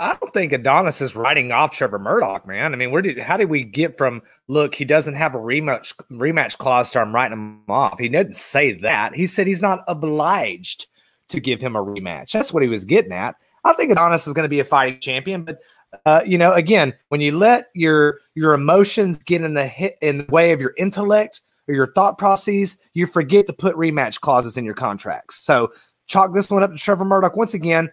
[0.00, 2.72] I don't think Adonis is writing off Trevor Murdoch, man.
[2.72, 5.94] I mean, where did how did we get from look, he doesn't have a rematch
[6.10, 7.98] rematch clause, so I'm writing him off.
[7.98, 9.14] He didn't say that.
[9.14, 10.86] He said he's not obliged
[11.28, 12.30] to give him a rematch.
[12.30, 13.34] That's what he was getting at.
[13.64, 15.58] I think Adonis is going to be a fighting champion, but
[16.06, 20.18] uh, you know, again, when you let your your emotions get in the hit in
[20.18, 24.56] the way of your intellect or your thought processes, you forget to put rematch clauses
[24.56, 25.36] in your contracts.
[25.36, 25.72] So
[26.06, 27.90] chalk this one up to Trevor Murdoch once again.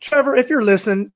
[0.00, 1.12] Trevor, if you're listening,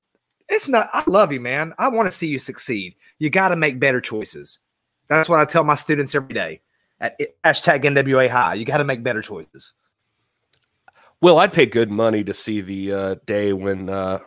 [0.49, 1.73] it's not, I love you, man.
[1.77, 2.95] I want to see you succeed.
[3.19, 4.59] You got to make better choices.
[5.07, 6.61] That's what I tell my students every day
[6.99, 8.55] at hashtag NWA High.
[8.55, 9.73] You got to make better choices.
[11.21, 14.19] Well, I'd pay good money to see the uh, day when uh,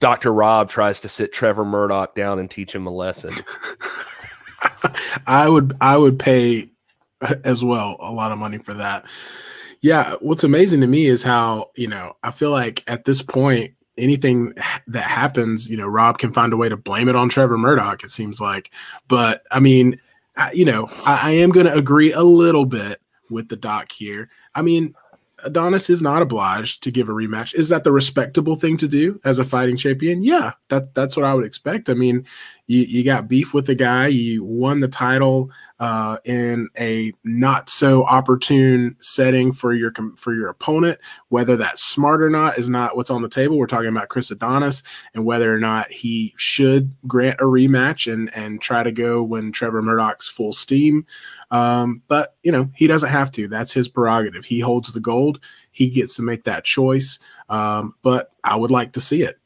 [0.00, 0.32] Dr.
[0.32, 3.32] Rob tries to sit Trevor Murdoch down and teach him a lesson.
[5.26, 6.70] I would I would pay
[7.44, 9.04] as well a lot of money for that.
[9.80, 13.74] Yeah, what's amazing to me is how, you know, I feel like at this point
[13.98, 14.54] anything
[14.86, 18.02] that happens, you know, Rob can find a way to blame it on Trevor Murdoch,
[18.02, 18.70] it seems like.
[19.08, 20.00] But I mean,
[20.36, 23.92] I, you know, I, I am going to agree a little bit with the doc
[23.92, 24.30] here.
[24.54, 24.94] I mean,
[25.44, 27.54] Adonis is not obliged to give a rematch.
[27.54, 30.22] Is that the respectable thing to do as a fighting champion?
[30.22, 31.88] Yeah, that that's what I would expect.
[31.88, 32.26] I mean,
[32.66, 37.70] you, you got beef with the guy, you won the title uh, in a not
[37.70, 40.98] so opportune setting for your for your opponent.
[41.28, 43.58] Whether that's smart or not is not what's on the table.
[43.58, 44.82] We're talking about Chris Adonis
[45.14, 49.52] and whether or not he should grant a rematch and and try to go when
[49.52, 51.06] Trevor Murdoch's full steam.
[51.50, 53.48] Um, but you know he doesn't have to.
[53.48, 54.44] That's his prerogative.
[54.44, 55.40] He holds the gold.
[55.70, 57.18] He gets to make that choice.
[57.48, 59.38] Um, but I would like to see it.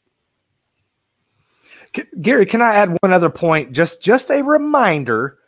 [2.20, 3.72] Gary, can I add one other point?
[3.72, 5.38] Just just a reminder,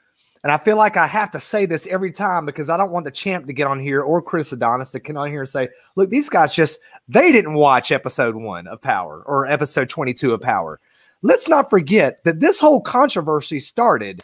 [0.43, 3.05] and I feel like I have to say this every time because I don't want
[3.05, 5.71] the champ to get on here or Chris Adonis to get on here and say,
[5.97, 10.35] "Look, these guys just they didn't watch episode one of Power or episode twenty two
[10.35, 10.81] of Power."
[11.25, 14.23] let's not forget that this whole controversy started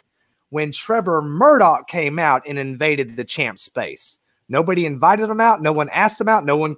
[0.51, 4.19] when Trevor Murdoch came out and invaded the champ space.
[4.47, 5.61] Nobody invited him out.
[5.61, 6.45] No one asked him out.
[6.45, 6.75] No one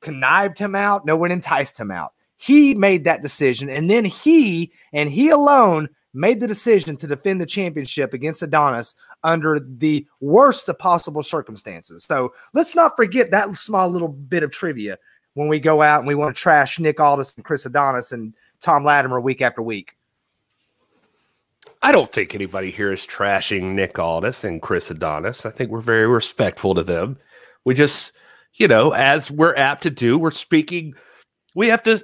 [0.00, 1.06] connived him out.
[1.06, 2.12] No one enticed him out.
[2.36, 3.70] He made that decision.
[3.70, 8.94] And then he and he alone made the decision to defend the championship against Adonis
[9.22, 12.04] under the worst of possible circumstances.
[12.04, 14.98] So let's not forget that small little bit of trivia
[15.34, 18.34] when we go out and we want to trash Nick Aldis and Chris Adonis and
[18.60, 19.96] Tom Latimer week after week.
[21.82, 25.44] I don't think anybody here is trashing Nick Aldis and Chris Adonis.
[25.46, 27.18] I think we're very respectful to them.
[27.64, 28.12] We just,
[28.54, 30.94] you know, as we're apt to do, we're speaking–
[31.54, 32.00] we have to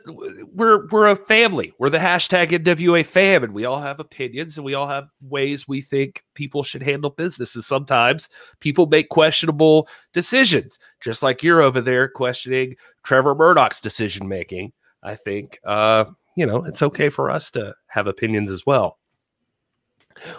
[0.54, 4.64] we're we're a family we're the hashtag nwa fam and we all have opinions and
[4.64, 8.28] we all have ways we think people should handle business and sometimes
[8.60, 15.14] people make questionable decisions just like you're over there questioning trevor murdoch's decision making i
[15.14, 16.04] think uh
[16.36, 18.98] you know it's okay for us to have opinions as well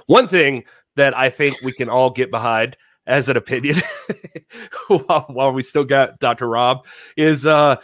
[0.07, 0.63] one thing
[0.95, 3.75] that i think we can all get behind as an opinion
[4.87, 6.85] while, while we still got dr rob
[7.17, 7.75] is uh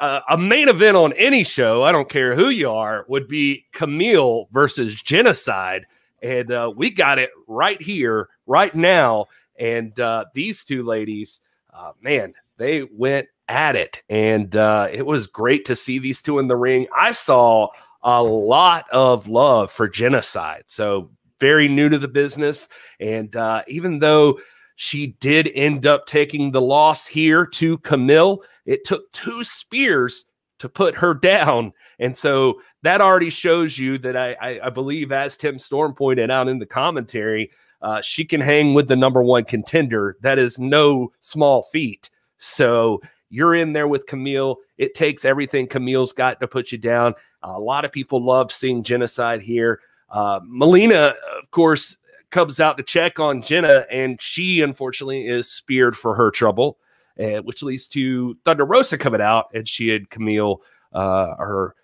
[0.00, 4.46] a main event on any show, I don't care who you are, would be Kamille
[4.52, 5.82] versus Jennacide.
[6.22, 9.26] And uh, we got it right here, right now.
[9.58, 11.40] And uh, these two ladies,
[11.72, 14.02] uh, man, they went at it.
[14.08, 16.86] And uh, it was great to see these two in the ring.
[16.96, 17.68] I saw
[18.02, 20.64] a lot of love for Jennacide.
[20.66, 22.68] So, very new to the business.
[23.00, 24.38] And uh, even though
[24.76, 30.26] she did end up taking the loss here to Kamille, It took two spears
[30.58, 31.72] to put her down.
[31.98, 36.30] And so that already shows you that I, I, I believe, as Tim Storm pointed
[36.30, 40.16] out in the commentary, uh, she can hang with the number one contender.
[40.20, 42.10] That is no small feat.
[42.36, 44.56] So you're in there with Kamille.
[44.76, 47.14] It takes everything Kamille's got to put you down.
[47.42, 49.80] A lot of people love seeing Jennacide here.
[50.10, 51.96] Uh, Melina, of course,
[52.30, 56.78] comes out to check on Jenna, and she unfortunately is speared for her trouble,
[57.18, 60.58] uh, which leads to Thunder Rosa coming out, and she and Kamille
[60.92, 61.74] uh, are,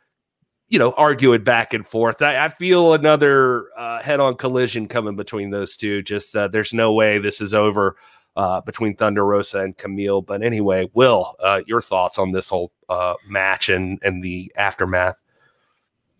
[0.68, 2.22] you know, arguing back and forth.
[2.22, 6.02] I, I feel another uh, head-on collision coming between those two.
[6.02, 7.96] Just uh, there's no way this is over
[8.36, 10.24] uh, between Thunder Rosa and Kamille.
[10.24, 15.20] But anyway, Will, uh, your thoughts on this whole uh, match and and the aftermath?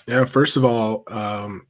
[0.06, 1.66] Yeah, first of all, um,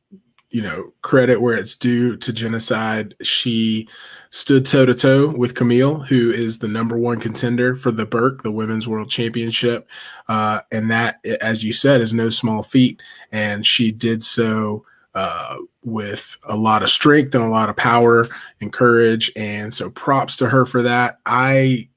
[0.54, 3.14] you know, credit where it's due to Jennacide.
[3.26, 3.88] She
[4.30, 8.44] stood toe to toe with Kamille, who is the number one contender for the Burke,
[8.44, 9.88] the Women's World Championship.
[10.28, 13.02] Uh, and that, as you said, is no small feat.
[13.32, 14.84] And she did so
[15.16, 18.28] uh, with a lot of strength and a lot of power
[18.60, 19.32] and courage.
[19.34, 21.18] And so props to her for that.
[21.26, 21.88] I,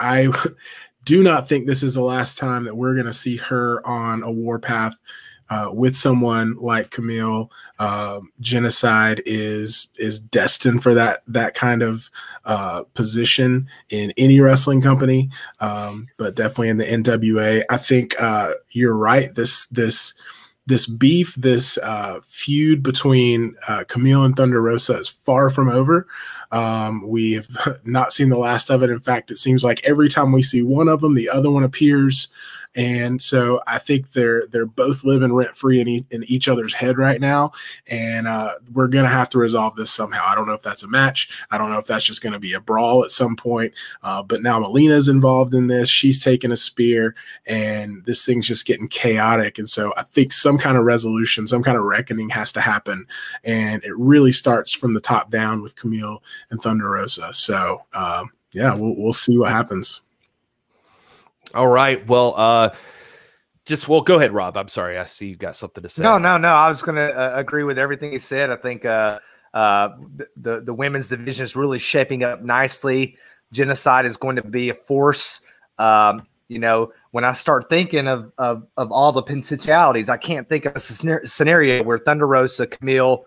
[0.00, 0.32] I,
[1.04, 4.22] do not think this is the last time that we're going to see her on
[4.22, 4.98] a warpath
[5.54, 12.10] uh, with someone like Kamille, uh, Jennacide is is destined for that that kind of
[12.44, 17.62] uh, position in any wrestling company, um, but definitely in the NWA.
[17.70, 19.32] I think uh, you're right.
[19.32, 20.14] This this
[20.66, 26.08] this beef, this uh, feud between Kamille and Thunder Rosa is far from over.
[26.50, 27.48] Um, we have
[27.84, 28.90] not seen the last of it.
[28.90, 31.62] In fact, it seems like every time we see one of them, the other one
[31.62, 32.28] appears
[32.76, 36.74] and so I think they're they're both living rent free in, e- in each other's
[36.74, 37.52] head right now,
[37.88, 40.22] and uh, we're gonna have to resolve this somehow.
[40.26, 41.28] I don't know if that's a match.
[41.50, 43.72] I don't know if that's just gonna be a brawl at some point.
[44.02, 45.88] Uh, but now Melina's involved in this.
[45.88, 47.14] She's taking a spear,
[47.46, 49.58] and this thing's just getting chaotic.
[49.58, 53.06] And so I think some kind of resolution, some kind of reckoning has to happen,
[53.44, 56.18] and it really starts from the top down with Kamille
[56.50, 57.32] and Thunder Rosa.
[57.32, 60.00] So um, yeah, we'll we'll see what happens.
[61.52, 62.06] All right.
[62.06, 62.70] Well, uh,
[63.64, 64.56] just well, go ahead, Rob.
[64.56, 64.98] I'm sorry.
[64.98, 66.02] I see you got something to say.
[66.02, 66.48] No, no, no.
[66.48, 68.50] I was going to uh, agree with everything he said.
[68.50, 69.20] I think uh,
[69.54, 69.90] uh,
[70.36, 73.16] the the women's division is really shaping up nicely.
[73.54, 75.40] Jennacide is going to be a force.
[75.78, 80.48] Um, you know, when I start thinking of, of of all the potentialities, I can't
[80.48, 83.24] think of a scenario where Thunder Rosa, Kamille,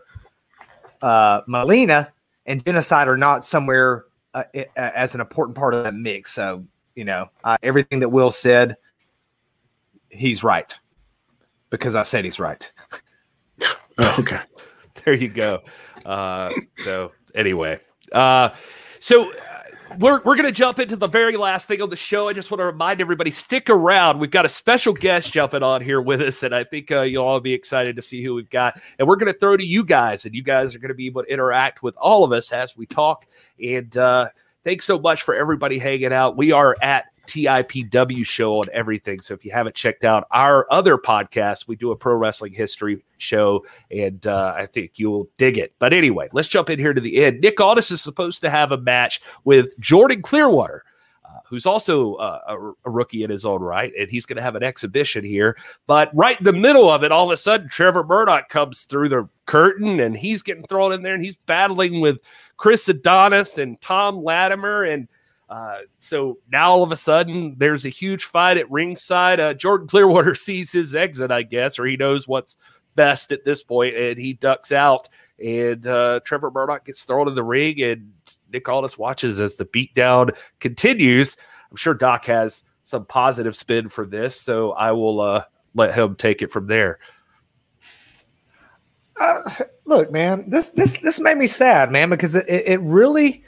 [1.01, 4.43] uh, and Jennacide are not somewhere uh,
[4.75, 6.31] as an important part of that mix.
[6.31, 6.65] So
[6.97, 8.75] you know, uh, everything that Will said,
[10.09, 10.73] he's right
[11.69, 12.69] because I said he's right.
[13.99, 14.39] oh, okay.
[15.05, 15.61] There you go.
[16.05, 17.79] Uh, so anyway,
[18.11, 18.49] uh,
[18.99, 19.35] so uh,
[19.99, 22.29] we're, we're going to jump into the very last thing on the show.
[22.29, 24.19] I just want to remind everybody stick around.
[24.19, 27.25] We've got a special guest jumping on here with us, and I think uh, you'll
[27.25, 28.81] all be excited to see who we've got.
[28.97, 31.05] And we're going to throw to you guys, and you guys are going to be
[31.05, 33.27] able to interact with all of us as we talk.
[33.63, 34.29] And uh,
[34.67, 36.35] Thanks so much for everybody hanging out.
[36.35, 39.21] We are at TIPW show on everything.
[39.21, 43.01] So if you haven't checked out our other podcast, we do a pro wrestling history
[43.17, 45.73] show, and uh, I think you'll dig it.
[45.79, 47.39] But anyway, let's jump in here to the end.
[47.39, 50.83] Nick Aldis is supposed to have a match with Jordan Clearwater.
[51.23, 54.43] Uh, who's also uh, a, a, rookie in his own right, and he's going to
[54.43, 55.57] have an exhibition here.
[55.85, 59.09] But right in the middle of it, all of a sudden, Trevor Murdoch comes through
[59.09, 62.21] the curtain, and he's getting thrown in there, and he's battling with
[62.57, 65.07] Chris Adonis and Tom Latimer, and
[65.49, 69.39] uh, so now all of a sudden there's a huge fight at ringside.
[69.39, 72.57] Uh, Jordan Clearwater sees his exit, I guess, or he knows what's
[72.95, 75.09] best at this point, and he ducks out.
[75.43, 78.11] And uh, Trevor Murdoch gets thrown in the ring, and
[78.51, 81.37] Nick Aldis watches as the beatdown continues.
[81.69, 85.43] I'm sure Doc has some positive spin for this, so I will uh,
[85.75, 86.99] let him take it from there.
[89.19, 89.41] Uh,
[89.85, 93.43] look, man, this this this made me sad, man, because it, it really,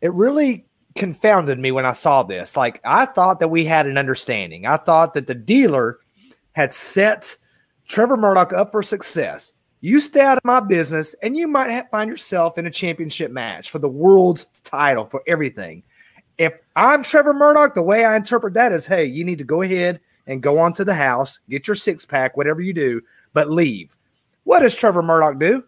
[0.00, 2.56] it really confounded me when I saw this.
[2.56, 4.66] Like I thought that we had an understanding.
[4.66, 5.98] I thought that the dealer
[6.52, 7.36] had set
[7.86, 9.54] Trevor Murdoch up for success.
[9.80, 13.70] You stay out of my business, and you might find yourself in a championship match
[13.70, 15.84] for the world's title for everything.
[16.36, 19.62] If I'm Trevor Murdoch, the way I interpret that is, hey, you need to go
[19.62, 23.00] ahead and go on to the house, get your six pack, whatever you do,
[23.32, 23.96] but leave.
[24.48, 25.62] What does Trevor Murdoch do?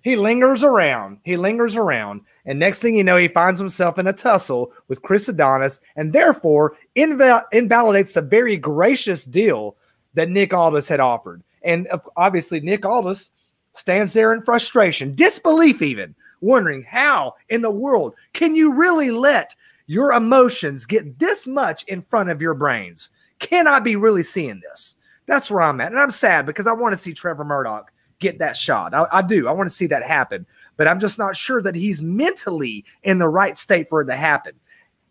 [0.00, 1.18] He lingers around.
[1.22, 2.22] He lingers around.
[2.46, 6.10] And next thing you know, he finds himself in a tussle with Chris Adonis and
[6.10, 9.76] therefore inval- invalidates the very gracious deal
[10.14, 11.42] that Nick Aldis had offered.
[11.60, 13.32] And obviously, Nick Aldis
[13.74, 19.54] stands there in frustration, disbelief, even wondering how in the world can you really let
[19.88, 23.10] your emotions get this much in front of your brains?
[23.40, 24.96] Can I be really seeing this?
[25.26, 25.92] That's where I'm at.
[25.92, 28.94] And I'm sad because I want to see Trevor Murdoch get that shot.
[28.94, 29.48] I, I do.
[29.48, 30.46] I want to see that happen,
[30.76, 34.16] but I'm just not sure that he's mentally in the right state for it to
[34.16, 34.52] happen.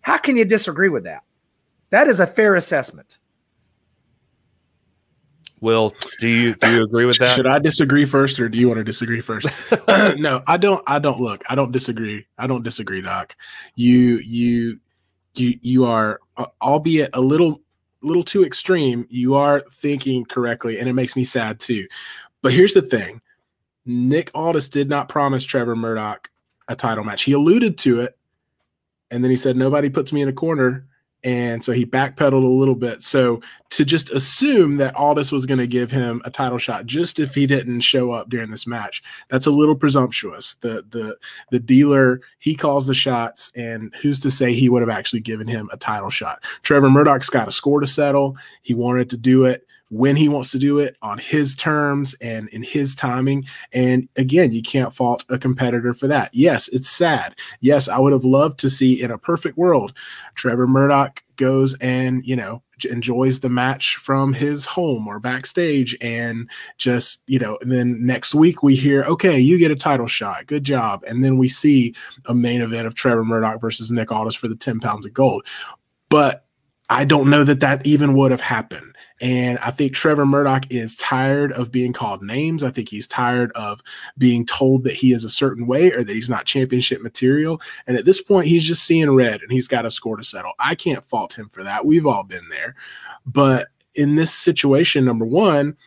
[0.02, 1.24] How can you disagree with that?
[1.90, 3.20] That is a fair assessment.
[5.62, 7.36] Will, do you do you agree with that?
[7.36, 9.48] Should I disagree first, or do you want to disagree first?
[10.18, 10.84] no, I don't.
[10.88, 11.22] I don't.
[11.22, 12.26] Look, I don't disagree.
[12.38, 13.34] I don't disagree, Doc.
[13.76, 14.82] You you
[15.36, 17.62] you you are, uh, albeit a little
[18.04, 19.08] little too extreme.
[19.10, 21.88] You are thinking correctly, and it makes me sad too.
[22.42, 23.22] But here's the thing
[23.86, 26.30] Nick Aldis did not promise Trevor Murdoch
[26.68, 27.24] a title match.
[27.24, 28.18] He alluded to it,
[29.12, 30.86] and then he said, Nobody puts me in a corner.
[31.24, 33.02] And so he backpedaled a little bit.
[33.02, 37.20] So to just assume that Aldis was going to give him a title shot just
[37.20, 40.56] if he didn't show up during this match, that's a little presumptuous.
[40.56, 41.18] The the
[41.50, 45.48] the dealer he calls the shots, and who's to say he would have actually given
[45.48, 46.44] him a title shot?
[46.62, 48.38] Trevor Murdoch's got a score to settle.
[48.62, 52.50] He wanted to do it when he wants to do it on his terms and
[52.50, 53.46] in his timing.
[53.74, 56.34] And again, you can't fault a competitor for that.
[56.34, 57.36] Yes, it's sad.
[57.62, 59.94] Yes, I would have loved to see in a perfect world,
[60.34, 66.50] Trevor Murdoch goes and, you know, enjoys the match from his home or backstage and
[66.78, 70.46] just you know and then next week we hear okay you get a title shot
[70.48, 74.36] good job and then we see a main event of trevor murdoch versus nick aldis
[74.36, 75.48] for the 10 pounds of gold
[76.10, 76.46] but
[76.90, 78.93] i don't know that that even would have happened
[79.24, 82.62] and I think Trevor Murdoch is tired of being called names.
[82.62, 83.82] I think he's tired of
[84.18, 87.62] being told that he is a certain way or that he's not championship material.
[87.88, 90.52] And at this point, he's just seeing red and he's got a score to settle.
[90.60, 91.86] I can't fault him for that.
[91.86, 92.76] We've all been there.
[93.26, 95.78] But in this situation, number one,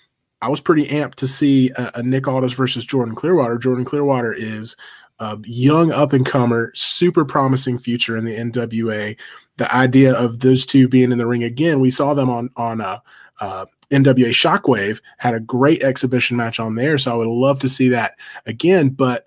[0.40, 3.58] I was pretty amped to see a, a Nick Aldis versus Jordan Clearwater.
[3.58, 4.76] Jordan Clearwater is
[5.18, 9.16] a young up and comer, super promising future in the NWA.
[9.56, 12.80] The idea of those two being in the ring again, we saw them on on
[12.80, 12.98] uh,
[13.40, 16.98] uh, NWA Shockwave had a great exhibition match on there.
[16.98, 18.14] So I would love to see that
[18.46, 19.26] again, but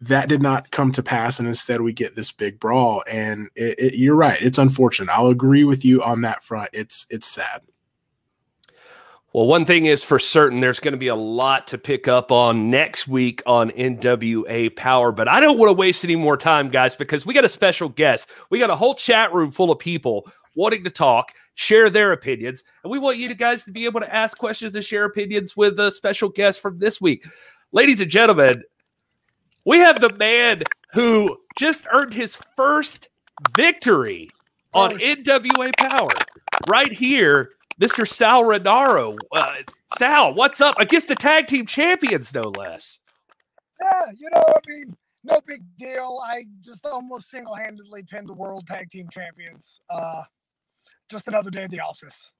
[0.00, 1.38] that did not come to pass.
[1.38, 3.02] And instead, we get this big brawl.
[3.10, 4.40] And it, it, you're right.
[4.40, 5.12] It's unfortunate.
[5.12, 6.70] I'll agree with you on that front.
[6.72, 7.62] It's, it's sad.
[9.34, 12.32] Well, one thing is for certain, there's going to be a lot to pick up
[12.32, 15.12] on next week on NWA Power.
[15.12, 17.90] But I don't want to waste any more time, guys, because we got a special
[17.90, 18.30] guest.
[18.48, 22.64] We got a whole chat room full of people wanting to talk, share their opinions.
[22.82, 25.78] And we want you guys to be able to ask questions and share opinions with
[25.78, 27.24] a special guest from this week.
[27.70, 28.64] Ladies and gentlemen,
[29.66, 30.62] we have the man
[30.94, 33.10] who just earned his first
[33.54, 34.30] victory
[34.72, 36.08] on NWA Power
[36.66, 37.50] right here,
[37.80, 38.06] Mr.
[38.06, 39.16] Sal Rinauro.
[39.32, 39.52] Uh,
[39.98, 40.78] Sal, what's up?
[40.78, 43.00] Against the tag team champions, no less.
[43.80, 46.20] Yeah, you know, I mean, no big deal.
[46.24, 49.80] I just almost single handedly pinned the world tag team champions.
[49.88, 50.22] Uh,
[51.08, 52.32] just another day in the office.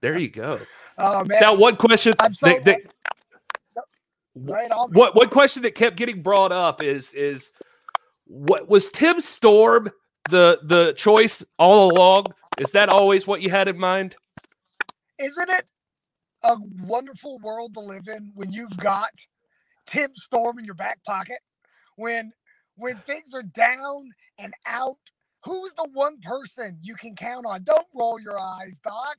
[0.00, 0.60] there you go.
[0.98, 1.38] Oh man.
[1.38, 2.12] Sal, one question.
[2.20, 2.80] I'm so that, that,
[4.34, 4.90] right on.
[4.92, 7.50] What one question that kept getting brought up is is
[8.26, 9.90] what was Tim Storm
[10.28, 12.26] the the choice all along?
[12.58, 14.16] Is that always what you had in mind?
[15.18, 15.66] Isn't it
[16.42, 19.10] a wonderful world to live in when you've got
[19.86, 21.38] Tim Storm in your back pocket?
[21.96, 22.32] When
[22.76, 24.98] when things are down and out,
[25.44, 27.64] who's the one person you can count on?
[27.64, 29.16] Don't roll your eyes, Doc.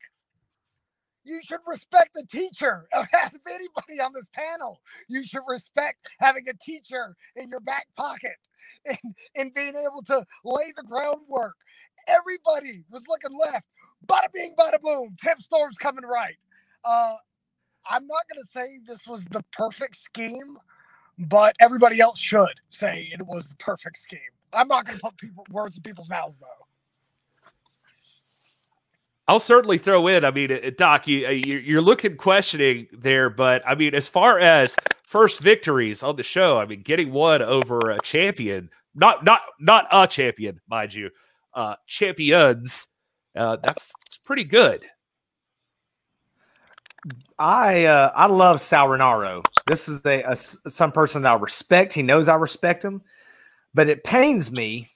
[1.23, 2.87] You should respect the teacher.
[2.93, 3.07] Of
[3.47, 8.35] anybody on this panel, you should respect having a teacher in your back pocket
[8.85, 11.55] and, and being able to lay the groundwork.
[12.07, 13.67] Everybody was looking left.
[14.07, 15.15] Bada bing, bada boom.
[15.23, 16.35] Tim Storm's coming right.
[16.83, 17.13] Uh,
[17.89, 20.57] I'm not going to say this was the perfect scheme,
[21.17, 24.19] but everybody else should say it was the perfect scheme.
[24.53, 26.65] I'm not going to put people words in people's mouths though.
[29.27, 30.25] I'll certainly throw in.
[30.25, 34.37] I mean, uh, Doc, you, uh, you're looking questioning there, but I mean, as far
[34.37, 39.41] as first victories on the show, I mean, getting one over a champion, not not
[39.59, 41.09] not a champion, mind you,
[41.55, 42.87] uh, champions.
[43.35, 44.83] Uh, that's, that's pretty good.
[47.37, 49.43] I uh, I love Sal Rinauro.
[49.67, 51.93] This is the some person that I respect.
[51.93, 53.01] He knows I respect him,
[53.73, 54.87] but it pains me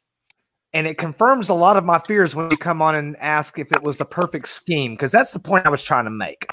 [0.73, 3.71] and it confirms a lot of my fears when you come on and ask if
[3.71, 6.45] it was the perfect scheme because that's the point I was trying to make.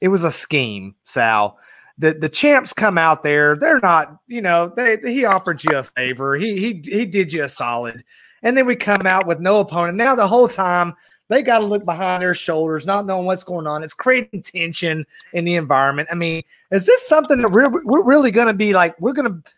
[0.00, 1.58] It was a scheme, Sal.
[1.98, 5.82] The the champs come out there, they're not, you know, they he offered you a
[5.82, 6.36] favor.
[6.36, 8.04] He he he did you a solid.
[8.46, 9.98] And then we come out with no opponent.
[9.98, 10.94] Now the whole time
[11.28, 13.82] they got to look behind their shoulders, not knowing what's going on.
[13.82, 16.08] It's creating tension in the environment.
[16.12, 19.42] I mean, is this something that we're, we're really going to be like, we're going
[19.42, 19.50] to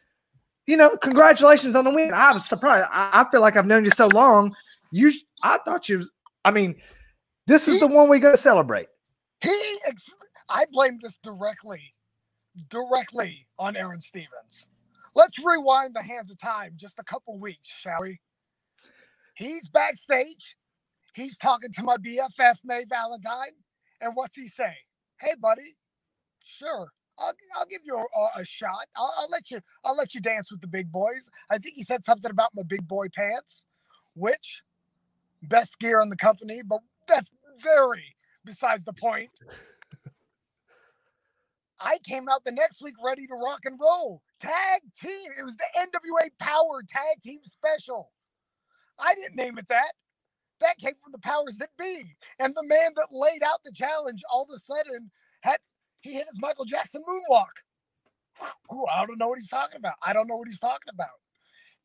[0.67, 2.13] you know, congratulations on the win.
[2.15, 2.87] I'm surprised.
[2.91, 4.55] I, I feel like I've known you so long.
[4.91, 5.11] You,
[5.43, 6.03] I thought you.
[6.45, 6.77] I mean,
[7.47, 8.87] this is he, the one we got to celebrate.
[9.43, 9.79] He,
[10.49, 11.95] I blame this directly,
[12.71, 14.67] directly on Aron Stevens.
[15.15, 18.21] Let's rewind the hands of time just a couple weeks, shall we?
[19.39, 20.57] He's backstage.
[21.15, 23.55] He's talking to my BFF May Valentine,
[24.01, 24.75] and what's he say?
[25.21, 25.77] Hey, buddy,
[26.45, 28.87] sure, I'll, I'll give you a, a shot.
[28.97, 29.61] I'll, I'll, let you.
[29.85, 31.31] I'll let you dance with the big boys.
[31.51, 33.65] I think he said something about my big boy pants,
[34.15, 34.63] which
[35.43, 37.31] best gear in the company, but that's
[37.63, 39.31] very besides the point.
[41.81, 44.23] I came out the next week ready to rock and roll.
[44.41, 45.31] Tag team.
[45.39, 48.11] It was the NWA Power Tag Team Special.
[48.99, 49.93] I didn't name it that.
[50.61, 52.17] That came from the powers that be.
[52.39, 55.11] And the man that laid out the challenge all of a sudden
[55.43, 55.59] had
[56.01, 57.47] he hit his Michael Jackson moonwalk.
[58.73, 59.95] Ooh, I don't know what he's talking about.
[60.05, 61.09] I don't know what he's talking about.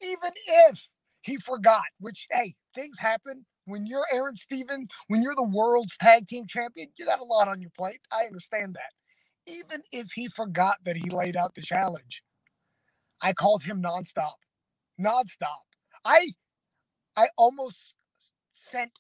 [0.02, 0.88] Even if
[1.22, 3.46] he forgot, which, hey, things happen.
[3.66, 7.48] When you're Aron Stevens, when you're the world's tag team champion, you got a lot
[7.48, 8.02] on your plate.
[8.12, 9.52] I understand that.
[9.52, 12.24] Even if he forgot that he laid out the challenge,
[13.22, 14.34] I called him nonstop.
[15.00, 15.64] Nonstop.
[16.04, 16.34] I
[17.16, 17.94] I almost
[18.54, 19.00] sent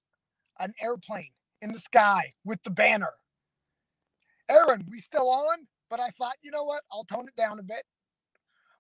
[0.59, 3.13] an airplane in the sky with the banner
[4.49, 5.67] Aron, we still on?
[5.89, 6.81] But I thought, you know what?
[6.91, 7.83] I'll tone it down a bit.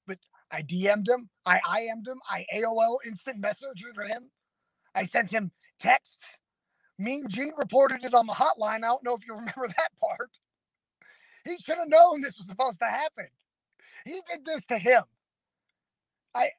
[0.07, 0.17] But
[0.51, 1.29] I DM'd him.
[1.45, 2.19] I IM'd him.
[2.29, 4.29] I AOL instant messenger to him.
[4.95, 6.39] I sent him texts.
[6.99, 8.77] Mean Gene reported it on the hotline.
[8.77, 10.37] I don't know if you remember that part.
[11.45, 13.27] He should have known this was supposed to happen.
[14.05, 15.03] He did this to him.
[16.35, 16.49] I,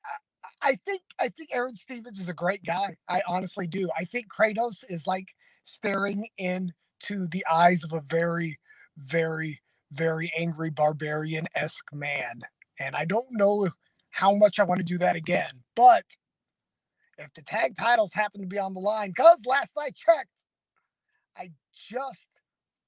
[0.62, 2.96] I think I think Aron Stevens is a great guy.
[3.08, 3.88] I honestly do.
[3.98, 5.28] I think Kratos is like
[5.64, 8.58] staring into the eyes of a very
[8.96, 9.60] very,
[9.92, 12.40] very angry barbarian esque man.
[12.80, 13.68] And I don't know
[14.10, 15.50] how much I want to do that again.
[15.74, 16.04] But
[17.18, 20.44] if the tag titles happen to be on the line, because last I checked,
[21.36, 22.28] I just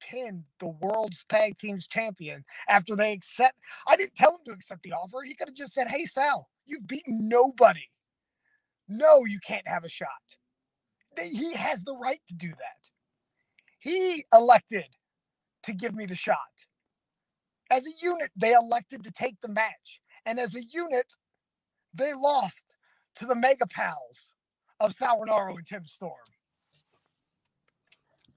[0.01, 3.57] pinned the world's tag teams champion after they accept.
[3.89, 5.23] I didn't tell him to accept the offer.
[5.25, 7.89] He could have just said, Hey, Sal, you've beaten nobody.
[8.89, 10.09] No, you can't have a shot.
[11.21, 12.91] He has the right to do that.
[13.79, 14.87] He elected
[15.65, 16.37] to give me the shot.
[17.71, 20.01] As a unit, they elected to take the match.
[20.25, 21.07] And as a unit,
[21.95, 22.63] they lost
[23.17, 24.29] to the mega pals
[24.81, 26.13] of Sal Rinauro and Tim Storm.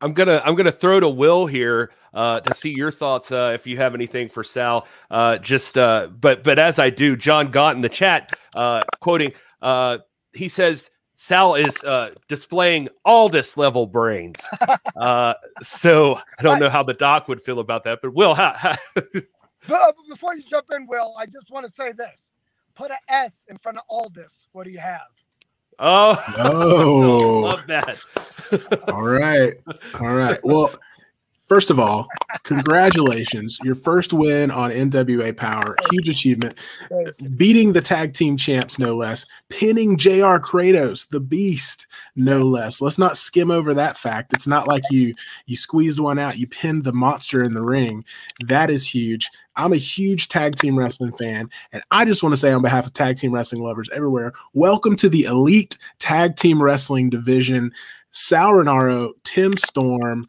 [0.01, 3.67] I'm gonna I'm gonna throw to Will here uh, to see your thoughts uh, if
[3.67, 4.87] you have anything for Sal.
[5.09, 9.33] Uh, just uh, but but as I do, John Gott in the chat uh, quoting
[9.61, 9.99] uh,
[10.33, 14.45] he says Sal is uh, displaying Aldis level brains.
[14.95, 18.53] Uh, so I don't know how the doc would feel about that, but Will, how,
[18.53, 22.27] how but before you jump in, Will, I just want to say this:
[22.75, 24.49] put an S in front of Aldis.
[24.51, 25.07] What do you have?
[25.79, 28.83] Oh, oh, love that.
[28.89, 29.53] all right,
[30.01, 30.37] all right.
[30.43, 30.73] Well,
[31.49, 32.07] First of all,
[32.43, 33.57] congratulations.
[33.63, 35.75] Your first win on NWA Power.
[35.89, 36.55] Huge achievement.
[37.35, 39.25] Beating the tag team champs, no less.
[39.49, 42.81] Pinning JR Kratos, the beast, no less.
[42.81, 44.31] Let's not skim over that fact.
[44.31, 45.15] It's not like you
[45.47, 48.05] you squeezed one out, you pinned the monster in the ring.
[48.45, 49.27] That is huge.
[49.55, 52.85] I'm a huge tag team wrestling fan, and I just want to say on behalf
[52.85, 57.71] of tag team wrestling lovers everywhere, welcome to the elite tag team wrestling division.
[58.11, 60.27] Sal Rinauro, Tim Storm,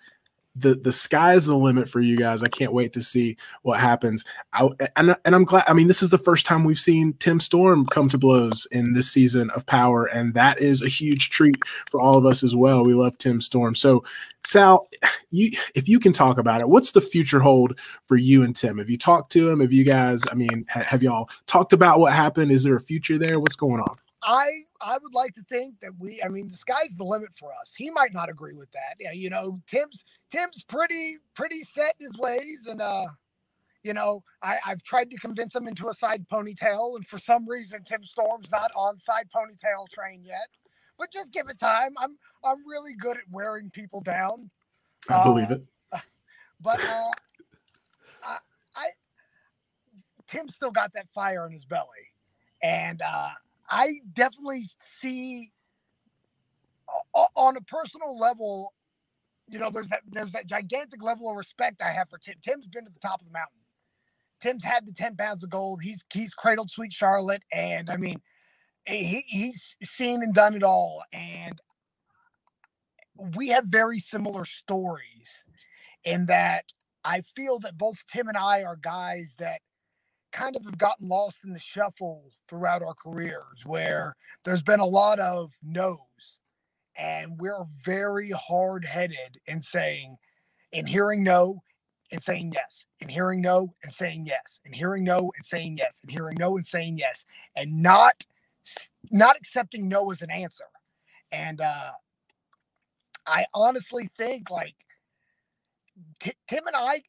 [0.60, 2.42] the the sky is the limit for you guys.
[2.42, 4.24] I can't wait to see what happens.
[4.52, 5.64] I, and and I'm glad.
[5.66, 8.92] I mean, this is the first time we've seen Tim Storm come to blows in
[8.92, 11.56] this season of Power, and that is a huge treat
[11.90, 12.84] for all of us as well.
[12.84, 13.74] We love Tim Storm.
[13.74, 14.04] So,
[14.44, 14.88] Sal,
[15.30, 18.78] you if you can talk about it, what's the future hold for you and Tim?
[18.78, 19.60] Have you talked to him?
[19.60, 20.22] Have you guys?
[20.30, 22.52] I mean, have y'all talked about what happened?
[22.52, 23.40] Is there a future there?
[23.40, 23.96] What's going on?
[24.22, 24.50] I
[24.80, 27.74] I would like to think that we I mean the sky's the limit for us.
[27.76, 28.96] He might not agree with that.
[28.98, 33.06] Yeah, you know, Tim's Tim's pretty pretty set in his ways and uh
[33.82, 37.48] you know, I, I've tried to convince him into a side ponytail, and for some
[37.48, 40.48] reason Tim Storm's not on side ponytail train yet.
[40.98, 41.92] But just give it time.
[41.98, 44.50] I'm I'm really good at wearing people down.
[45.08, 45.64] I believe it.
[46.62, 47.10] But uh
[48.24, 48.38] I,
[48.76, 48.86] I
[50.28, 52.12] Tim's still got that fire in his belly.
[52.62, 53.30] And uh
[53.70, 55.52] I definitely see
[57.36, 58.74] on a personal level,
[59.48, 62.36] you know, there's that there's that gigantic level of respect I have for Tim.
[62.42, 63.58] Tim's been to the top of the mountain.
[64.40, 65.82] Tim's had the 10 pounds of gold.
[65.82, 67.42] He's he's cradled sweet Charlotte.
[67.52, 68.20] And I mean,
[68.86, 71.02] he, he's seen and done it all.
[71.12, 71.60] And
[73.36, 75.44] we have very similar stories
[76.04, 76.66] in that
[77.04, 79.60] I feel that both Tim and I are guys that
[80.32, 84.86] kind of have gotten lost in the shuffle throughout our careers where there's been a
[84.86, 86.38] lot of no's
[86.96, 90.16] and we're very hard headed in saying
[90.72, 91.62] in hearing no
[92.12, 95.98] and saying yes and hearing no and saying yes and hearing no and saying yes
[96.02, 97.24] and hearing no and saying yes
[97.56, 98.24] and not
[99.10, 100.64] not accepting no as an answer.
[101.32, 101.92] And uh
[103.26, 104.76] i honestly think like
[106.20, 107.02] T- tim and i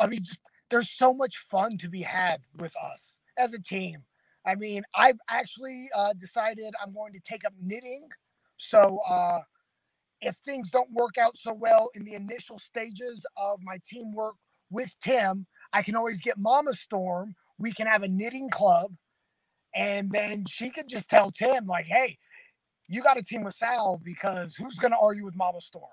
[0.00, 0.40] i mean just
[0.70, 4.04] there's so much fun to be had with us as a team.
[4.46, 8.08] I mean, I've actually uh, decided I'm going to take up knitting.
[8.56, 9.40] So uh,
[10.20, 14.36] if things don't work out so well in the initial stages of my teamwork
[14.70, 17.34] with Tim, I can always get Mama Storm.
[17.58, 18.92] We can have a knitting club.
[19.74, 22.18] And then she could just tell Tim, like, hey,
[22.88, 25.84] you got a team with Sal because who's going to argue with Mama Storm?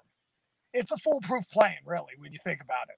[0.73, 2.95] It's a foolproof plan, really, when you think about it.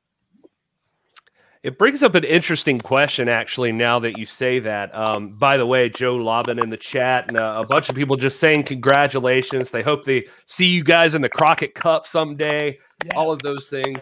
[1.61, 4.95] It brings up an interesting question, actually, now that you say that.
[4.95, 8.15] Um, by the way, Joe Lobbin in the chat and uh, a bunch of people
[8.15, 9.69] just saying congratulations.
[9.69, 13.11] They hope they see you guys in the Crockett Cup someday, yes.
[13.13, 14.01] all of those things.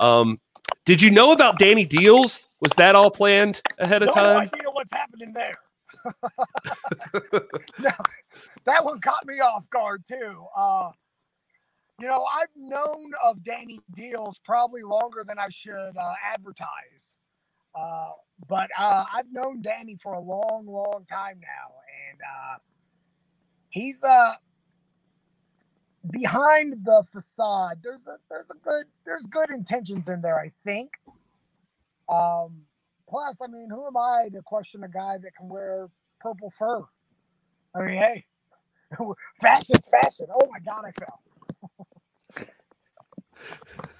[0.00, 0.36] Um,
[0.84, 2.48] did you know about Danny Deals?
[2.60, 4.34] Was that all planned ahead of no time?
[4.34, 5.52] No idea what's happening there.
[7.78, 7.90] no,
[8.64, 10.44] that one caught me off guard, too.
[10.56, 10.90] Uh,
[12.00, 17.14] you know, I've known of Danny Deals probably longer than I should uh, advertise.
[17.74, 18.10] Uh,
[18.48, 21.74] but uh, I've known Danny for a long, long time now,
[22.10, 22.58] and uh,
[23.70, 24.34] he's uh
[26.10, 27.78] behind the facade.
[27.82, 30.92] There's a there's a good there's good intentions in there, I think.
[32.08, 32.62] Um,
[33.08, 35.88] plus, I mean, who am I to question a guy that can wear
[36.20, 36.84] purple fur?
[37.74, 38.24] I mean, hey,
[39.40, 40.26] fashion's fashion.
[40.34, 41.20] Oh my God, I fell.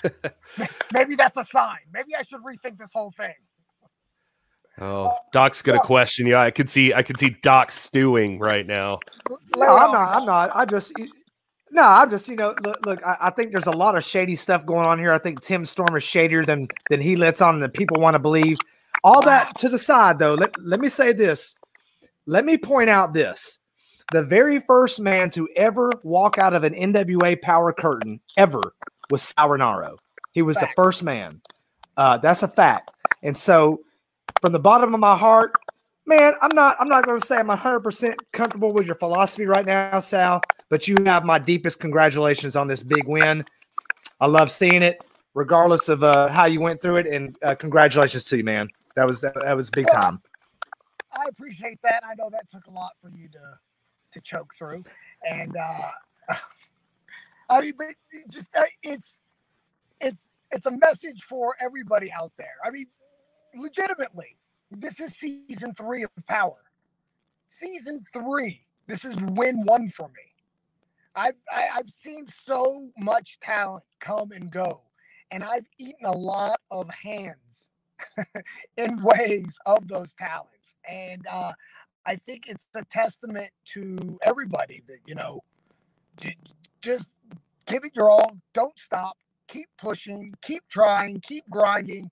[0.92, 1.78] Maybe that's a sign.
[1.92, 3.34] Maybe I should rethink this whole thing.
[4.78, 6.36] Oh, oh Doc's gonna question you.
[6.36, 8.98] I can see, I could see Doc stewing right now.
[9.56, 10.16] No, I'm not.
[10.16, 10.50] I'm not.
[10.54, 10.92] I just,
[11.70, 14.34] no, I'm just, you know, look, look I, I, think there's a lot of shady
[14.34, 15.12] stuff going on here.
[15.12, 18.18] I think Tim Storm is shadier than than he lets on, and people want to
[18.18, 18.58] believe.
[19.02, 20.34] All that to the side, though.
[20.34, 21.54] Let let me say this.
[22.26, 23.58] Let me point out this:
[24.12, 28.60] the very first man to ever walk out of an NWA Power curtain ever
[29.10, 29.96] was Sal Rinauro.
[30.32, 30.72] He was fact.
[30.76, 31.40] the first man.
[31.96, 32.90] Uh, that's a fact.
[33.22, 33.80] And so,
[34.40, 35.52] from the bottom of my heart,
[36.06, 36.76] man, I'm not.
[36.78, 40.40] I'm not going to say I'm 100 percent comfortable with your philosophy right now, Sal.
[40.68, 43.44] But you have my deepest congratulations on this big win.
[44.20, 45.00] I love seeing it,
[45.34, 47.06] regardless of uh, how you went through it.
[47.06, 48.68] And uh, congratulations to you, man.
[48.96, 50.20] That was that, that was big time.
[51.12, 52.02] I appreciate that.
[52.06, 53.58] I know that took a lot for you to
[54.12, 54.84] to choke through,
[55.28, 56.34] and uh,
[57.48, 57.88] I mean, but
[58.28, 58.48] just
[58.82, 59.20] it's
[60.00, 62.56] it's it's a message for everybody out there.
[62.64, 62.86] I mean,
[63.54, 64.36] legitimately,
[64.70, 66.62] this is season three of Power.
[67.48, 68.62] Season three.
[68.86, 70.32] This is win one for me.
[71.14, 74.82] I've I, have i have seen so much talent come and go,
[75.30, 77.70] and I've eaten a lot of hands
[78.76, 80.74] in ways of those talents.
[80.88, 81.52] And uh,
[82.06, 85.42] I think it's a testament to everybody that, you know,
[86.80, 87.06] just
[87.66, 88.38] give it your all.
[88.54, 89.16] Don't stop.
[89.48, 90.34] Keep pushing.
[90.42, 91.20] Keep trying.
[91.20, 92.10] Keep grinding.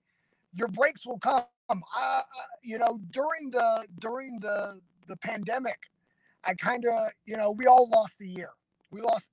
[0.53, 1.43] Your breaks will come.
[1.69, 2.21] Uh,
[2.63, 5.79] you know, during the during the the pandemic,
[6.43, 8.51] I kind of, you know, we all lost a year.
[8.91, 9.29] We lost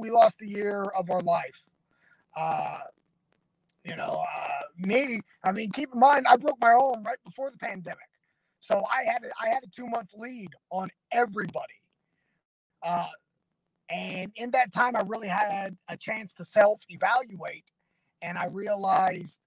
[0.00, 1.64] we lost a year of our life.
[2.36, 2.78] Uh,
[3.84, 7.50] you know, uh, me, I mean, keep in mind, I broke my arm right before
[7.50, 7.98] the pandemic.
[8.60, 11.80] So I had a, I had a two month lead on everybody.
[12.82, 13.08] Uh,
[13.88, 17.64] and in that time, I really had a chance to self evaluate.
[18.22, 19.38] And I realized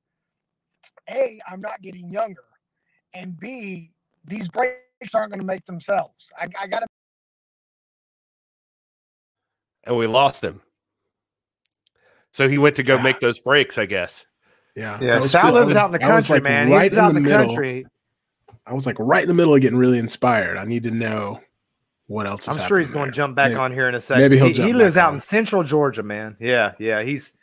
[1.10, 2.44] A, I'm not getting younger.
[3.14, 3.92] And B,
[4.26, 6.30] these breaks aren't going to make themselves.
[6.38, 6.88] I, I got to.
[9.86, 10.62] And we lost him.
[12.32, 13.04] So he went to go Yeah.
[13.04, 14.26] make those breaks, I guess.
[14.76, 15.00] Yeah.
[15.00, 16.70] Yeah, Sal feel- I lives was- out in the country, like, man.
[16.70, 17.46] Right he lives in out in the middle.
[17.48, 17.86] country.
[18.66, 20.58] I was like right in the middle of getting really inspired.
[20.58, 21.40] I need to know
[22.08, 22.48] what else.
[22.48, 24.22] I'm sure he's happening going to jump back Maybe- on here in a second.
[24.24, 25.16] maybe he'll he, jump he lives out on.
[25.16, 26.38] in central Georgia, man.
[26.40, 27.02] Yeah, yeah.
[27.04, 27.38] He's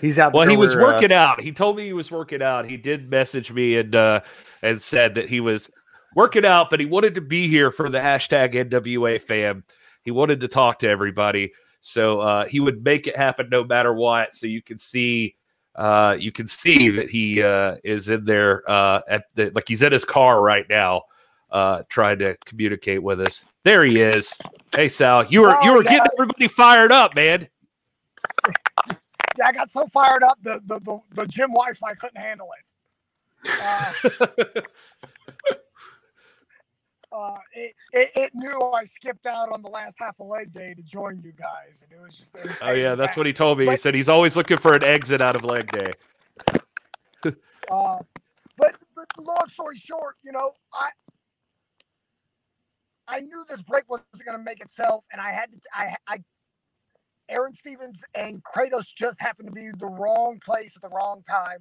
[0.00, 1.40] he's out Well, there he was where, uh, working out.
[1.40, 2.66] He told me he was working out.
[2.68, 4.20] He did message me and uh,
[4.62, 5.70] and said that he was
[6.14, 9.64] working out, but he wanted to be here for the hashtag NWA fam.
[10.02, 13.92] He wanted to talk to everybody, so uh, he would make it happen no matter
[13.92, 14.34] what.
[14.34, 15.36] So you can see,
[15.74, 19.82] uh, you can see that he uh, is in there uh, at the like he's
[19.82, 21.02] in his car right now,
[21.50, 23.44] uh, trying to communicate with us.
[23.64, 24.38] There he is.
[24.74, 25.90] Hey Sal, you were you Oh, were yeah.
[25.90, 27.48] getting everybody fired up, man.
[29.38, 32.48] Yeah, I got so fired up, the, the, the, the gym Wi Fi couldn't handle
[32.58, 32.66] it.
[33.60, 33.92] Uh,
[37.12, 40.72] uh, it, it, it knew I skipped out on the last half of leg day
[40.74, 42.34] to join you guys, and it was just.
[42.36, 43.66] it was Oh yeah, that's what he told me.
[43.66, 45.92] He said he's always looking for an exit out of leg day.
[47.70, 47.98] Uh,
[48.56, 50.88] but but long story short, you know, I
[53.08, 55.60] I knew this break wasn't going to make itself, and I had to.
[55.74, 56.18] I I
[57.28, 61.60] Aron Stevens and Kratos just happened to be the wrong place at the wrong time.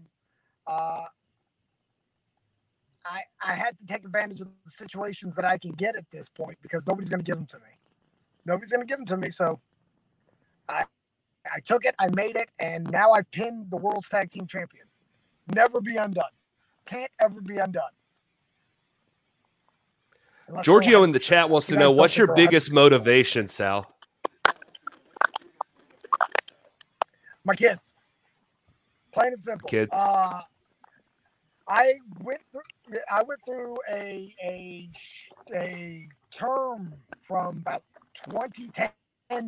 [0.67, 1.05] Uh,
[3.05, 6.29] I I had to take advantage of the situations that I can get at this
[6.29, 7.71] point because nobody's going to give them to me.
[8.45, 9.59] Nobody's going to give them to me, so
[10.69, 10.85] I
[11.53, 14.85] I took it, I made it, and now I've pinned the world's tag team champion.
[15.55, 16.25] Never be undone.
[16.85, 17.91] Can't ever be undone.
[20.47, 23.91] Unless Giorgio in the chat wants to know what's your biggest motivation, Sal?
[27.45, 27.95] my kids.
[29.13, 29.67] Plain and simple.
[29.67, 29.91] Kids.
[29.93, 30.41] Uh,
[31.67, 32.99] I went through.
[33.11, 34.89] I went through a a
[35.53, 37.83] a term from about
[38.25, 38.89] 2010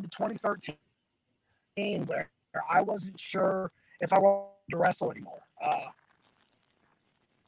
[0.02, 2.30] to 2013 where
[2.70, 5.42] I wasn't sure if I wanted to wrestle anymore.
[5.64, 5.90] Uh,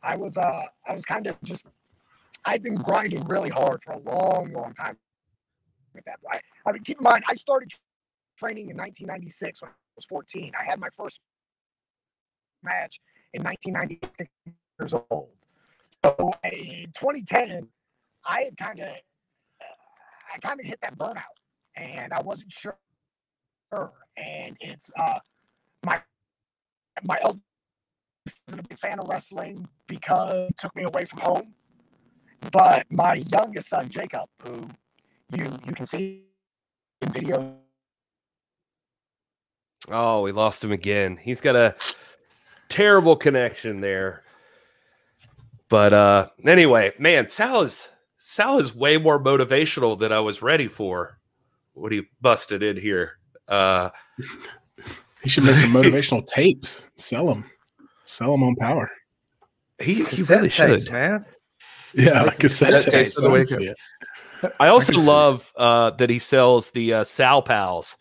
[0.04, 1.66] I was uh I was kind of just
[2.46, 4.98] I've been grinding really hard for a long, long time.
[5.94, 7.72] With that, I, I mean, keep in mind, I started
[8.38, 10.52] training in 1996 when I was 14.
[10.60, 11.20] I had my first
[12.64, 13.00] match
[13.34, 14.30] in 1996
[14.80, 15.30] years old.
[16.04, 17.68] So in 2010,
[18.26, 18.88] I had kind of,
[20.34, 21.24] I kind of hit that burnout,
[21.76, 22.78] and I wasn't sure.
[24.18, 25.20] And it's uh,
[25.86, 26.02] my
[27.04, 27.44] my eldest
[28.48, 31.54] wasn't a big fan of wrestling because it took me away from home.
[32.52, 34.70] But my youngest son, Jacob, who
[35.34, 36.24] you you can see
[37.02, 37.58] in video
[39.92, 41.18] Oh, we lost him again.
[41.18, 41.76] He's got a
[42.68, 44.24] terrible connection there.
[45.70, 50.68] But uh anyway, man, Sal is Sal is way more motivational than I was ready
[50.68, 51.20] for
[51.74, 53.18] when he busted in here.
[53.48, 53.90] Uh
[55.24, 56.90] He should make some motivational tapes.
[56.96, 57.44] Sell them.
[58.06, 58.90] Sell them on Power.
[59.82, 60.94] he, he Cassette really tapes, should.
[60.94, 61.26] man.
[61.94, 63.16] Yeah, Make some cassette, cassette tapes.
[63.16, 63.78] tapes of the I see it.
[64.60, 65.12] I also can see it.
[65.12, 67.98] love uh, that he sells the uh, Sal Pals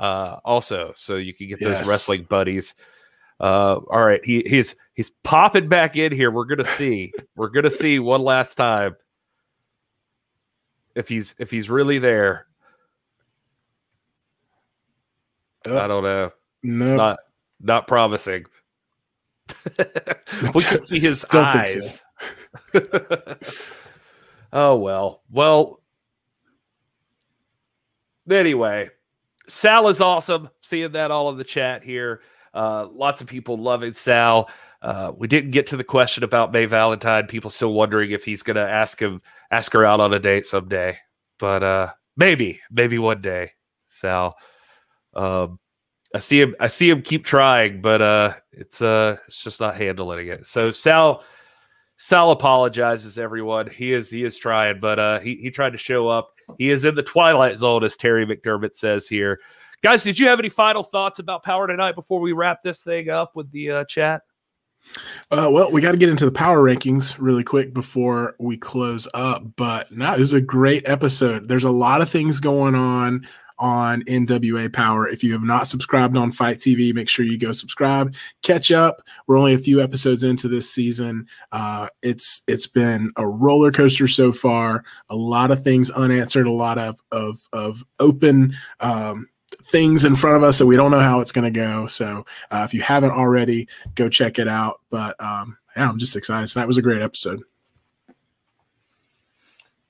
[0.00, 1.86] uh, also, so you can get those Yes.
[1.88, 2.74] wrestling buddies.
[3.40, 6.30] Uh, all right, he he's he's popping back in here.
[6.30, 7.12] We're gonna see.
[7.36, 8.94] We're gonna see one last time
[10.94, 12.46] if he's if he's really there.
[15.66, 16.26] Oh, I don't know.
[16.26, 16.32] It's
[16.62, 17.18] no, not
[17.60, 18.44] not promising.
[20.54, 22.03] we can see his Don't think eyes.
[24.52, 25.22] oh well.
[25.30, 25.80] Well.
[28.30, 28.88] Anyway,
[29.48, 30.48] Sal is awesome.
[30.60, 32.22] Seeing that all in the chat here.
[32.54, 34.48] Uh, lots of people loving Sal.
[34.80, 37.26] Uh, we didn't get to the question about May Valentine.
[37.26, 39.20] People still wondering if he's going to ask him,
[39.50, 40.96] ask her out on a date someday.
[41.38, 43.52] But uh, maybe, maybe one day,
[43.86, 44.36] Sal.
[45.14, 45.58] Um,
[46.14, 46.54] I see him.
[46.60, 50.46] I see him keep trying, but uh, it's uh, it's just not handling it.
[50.46, 51.24] So Sal,
[51.96, 53.18] Sal apologizes.
[53.18, 56.30] Everyone, he is he is trying, but uh, he he tried to show up.
[56.58, 59.40] He is in the twilight zone, as Terry McDermott says here.
[59.82, 63.10] Guys, did you have any final thoughts about Power tonight before we wrap this thing
[63.10, 64.22] up with the uh, chat?
[65.30, 69.08] Uh, well, we got to get into the power rankings really quick before we close
[69.14, 69.42] up.
[69.56, 71.48] But no, it was a great episode.
[71.48, 73.26] There's a lot of things going on
[73.58, 75.08] on NWA Power.
[75.08, 79.02] If you have not subscribed on FITE TV, make sure you go subscribe, catch up.
[79.26, 81.26] We're only a few episodes into this season.
[81.52, 84.84] Uh, it's it's been a roller coaster so far.
[85.10, 86.46] A lot of things unanswered.
[86.46, 88.54] A lot of of of open.
[88.80, 89.28] Um,
[89.62, 91.86] things in front of us that we don't know how it's going to go.
[91.86, 94.80] So uh, if you haven't already, go check it out.
[94.90, 96.48] But um, yeah, I'm just excited.
[96.48, 97.42] So that was a great episode.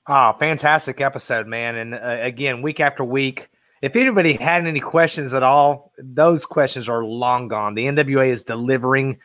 [0.07, 1.75] Oh, fantastic episode, man.
[1.75, 3.49] And uh, again, week after week,
[3.85, 7.75] if anybody had any questions at all, those questions are long gone.
[7.75, 9.19] The NWA is delivering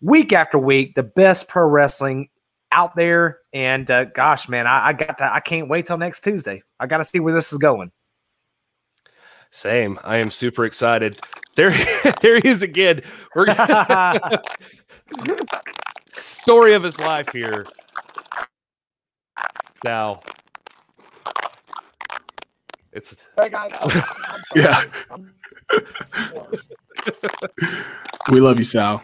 [0.00, 2.30] week after week the best pro wrestling
[2.72, 3.40] out there.
[3.52, 6.62] And uh, gosh, man, I, I got to, I can't wait till next Tuesday.
[6.78, 7.92] I got to see where this is going.
[9.50, 9.98] Same.
[10.02, 11.20] I am super excited.
[11.56, 11.70] There,
[12.22, 13.02] there he is again.
[13.34, 14.40] We're gonna
[16.08, 17.66] story of his life here.
[19.84, 20.20] Now,
[22.92, 24.42] it's Hey guys, I'm- I'm.
[24.56, 24.84] Yeah.
[28.30, 29.02] We love you, Sal.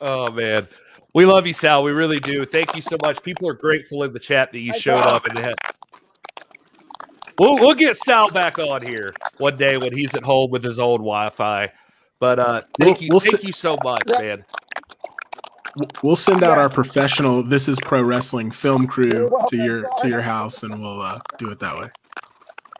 [0.00, 0.68] oh man,
[1.14, 1.82] we love you, Sal.
[1.82, 2.44] We really do.
[2.44, 3.22] Thank you so much.
[3.22, 5.14] People are grateful in the chat that you Hey, showed Sal.
[5.14, 5.54] up and had.
[7.38, 10.78] We'll we'll get Sal back on here one day when he's at home with his
[10.78, 11.70] old Wi-Fi.
[12.20, 14.18] But uh, thank We'll- you, we'll thank si- you so much, Yeah.
[14.20, 14.44] man.
[16.04, 20.22] We'll send out our professional "This Is Pro Wrestling" film crew to your to your
[20.22, 21.90] house, and we'll uh, do it that way.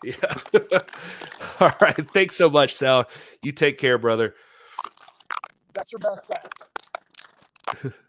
[0.04, 0.34] Yeah.
[1.60, 2.10] All right.
[2.12, 3.08] Thanks so much, Sal.
[3.42, 4.34] You take care, brother.
[5.72, 7.92] That's your best bet.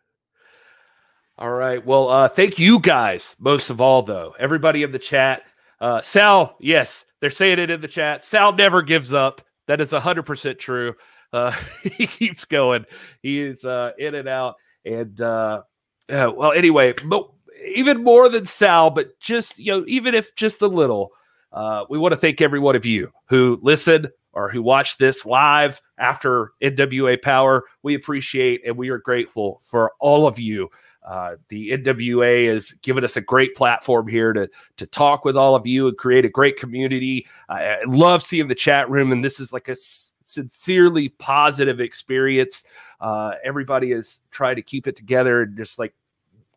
[1.37, 1.85] All right.
[1.85, 4.35] Well, uh, thank you guys most of all, though.
[4.39, 5.43] Everybody in the chat.
[5.81, 8.23] Uh, Sal, yes, they're saying it in the chat.
[8.23, 9.41] Sal never gives up.
[9.67, 10.95] That is 100% true.
[11.33, 11.51] Uh,
[11.83, 12.85] he keeps going.
[13.21, 14.55] He is uh, in and out.
[14.85, 15.63] And uh,
[16.09, 17.29] well, anyway, but
[17.73, 21.11] even more than Sal, but just, you know, even if just a little,
[21.55, 25.25] uh, we want to thank every one of you who listened or who watched this
[25.25, 27.63] live after NWA Power.
[27.81, 30.69] We appreciate and we are grateful for all of you.
[31.07, 35.55] Uh, the NWA has given us a great platform here to to talk with all
[35.55, 37.25] of you and create a great community.
[37.47, 41.79] I, I love seeing the chat room, and this is like a s- sincerely positive
[41.79, 42.63] experience.
[42.99, 45.93] Uh, everybody is trying to keep it together and just like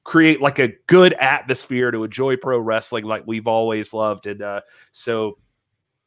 [0.08, 4.26] create like a good atmosphere to enjoy pro wrestling like we've always loved.
[4.26, 5.36] And uh, so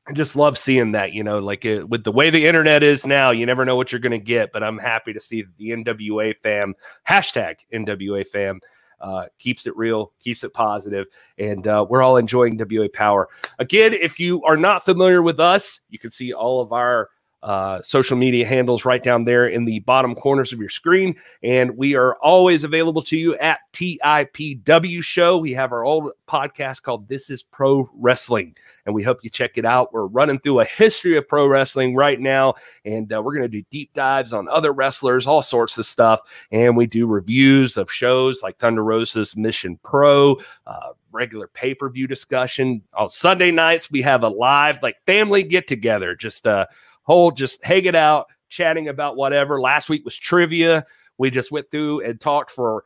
[0.08, 3.06] I just love seeing that, you know, like it, with the way the internet is
[3.06, 4.52] now, you never know what you're going to get.
[4.52, 6.74] But I'm happy to see the NWA fam,
[7.08, 8.60] hashtag NWA fam,
[9.02, 11.06] uh, keeps it real, keeps it positive,
[11.38, 13.30] and uh, we're all enjoying WA Power.
[13.60, 17.10] Again, if you are not familiar with us, you can see all of our
[17.44, 21.16] uh, social media handles right down there in the bottom corners of your screen.
[21.44, 25.38] And we are always available to you at TIPW Show.
[25.38, 29.58] We have our old podcast called This is Pro Wrestling, and we hope you check
[29.58, 29.92] it out.
[29.92, 32.54] We're running through a history of pro wrestling right now,
[32.86, 36.22] and uh, we're going to do deep dives on other wrestlers, all sorts of stuff.
[36.52, 40.38] And we do reviews of shows like Thunder Rosa's Mission Pro,
[40.68, 42.82] uh, regular pay per view discussion.
[42.94, 46.66] On Sunday nights, we have a live, like, family get together, just uh,
[47.04, 49.60] whole, just hanging out, chatting about whatever.
[49.60, 50.86] Last week was trivia.
[51.18, 52.84] We just went through and talked for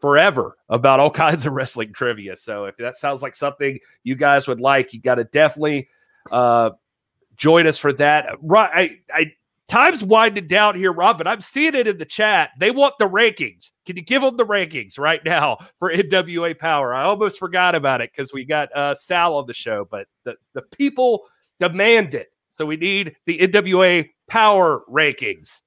[0.00, 2.36] forever about all kinds of wrestling trivia.
[2.36, 5.88] So if that sounds like something you guys would like, you got to definitely
[6.30, 6.70] uh,
[7.36, 8.36] join us for that.
[8.40, 9.32] Right, I, I
[9.68, 12.50] time's winding down here, Rob, but I'm seeing it in the chat.
[12.58, 13.72] They want the rankings.
[13.84, 16.94] Can you give them the rankings right now for NWA Power?
[16.94, 20.36] I almost forgot about it because we got uh, Sal on the show, but the,
[20.54, 21.24] the people
[21.60, 22.28] demand it.
[22.56, 25.60] So we need the NWA Power rankings.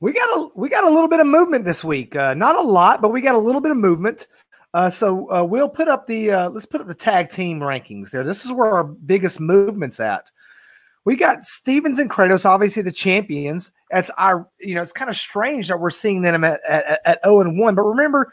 [0.00, 2.14] We got a we got a little bit of movement this week.
[2.14, 4.28] Uh, not a lot, but we got a little bit of movement.
[4.72, 8.10] Uh, so uh, we'll put up the uh, let's put up the tag team rankings
[8.10, 8.22] there.
[8.22, 10.30] This is where our biggest movements at.
[11.04, 13.72] We got Stevens and Kratos, obviously the champions.
[13.90, 17.24] It's our you know it's kind of strange that we're seeing them at at, at
[17.24, 17.74] 0 and 1.
[17.74, 18.32] But remember,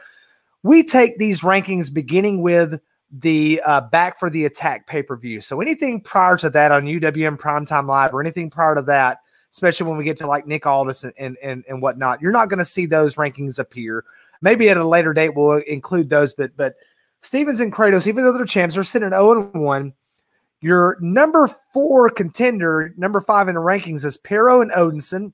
[0.61, 2.79] we take these rankings beginning with
[3.11, 5.41] the uh, back for the attack pay per view.
[5.41, 9.19] So anything prior to that on UWN Primetime Live or anything prior to that,
[9.51, 12.49] especially when we get to like Nick Aldis and and and, and whatnot, you're not
[12.49, 14.05] going to see those rankings appear.
[14.41, 16.75] Maybe at a later date we'll include those, but but
[17.21, 19.93] Stevens and Kratos, even though they're champs, they're sitting at 0 and 1.
[20.61, 25.33] Your number four contender, number five in the rankings, is Parrow and Odinson.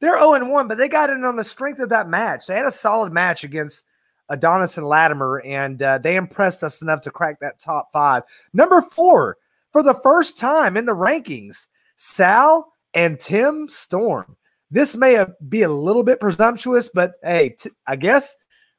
[0.00, 2.46] They're 0 1, but they got in on the strength of that match.
[2.46, 3.84] They had a solid match against
[4.30, 8.22] Adonis and Latimer, and uh, they impressed us enough to crack that top five.
[8.52, 9.36] Number four,
[9.72, 11.66] for the first time in the rankings,
[11.96, 14.36] Sal and Tim Storm.
[14.70, 18.36] This may be a little bit presumptuous, but hey, t- I guess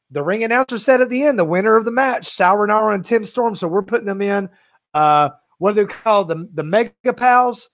[0.09, 3.03] the ring announcer said at the end, the winner of the match, Sal Rinauro and
[3.03, 3.55] Tim Storm.
[3.55, 4.49] So we're putting them in.
[4.93, 7.69] Uh, what do they call the the Mega Pals?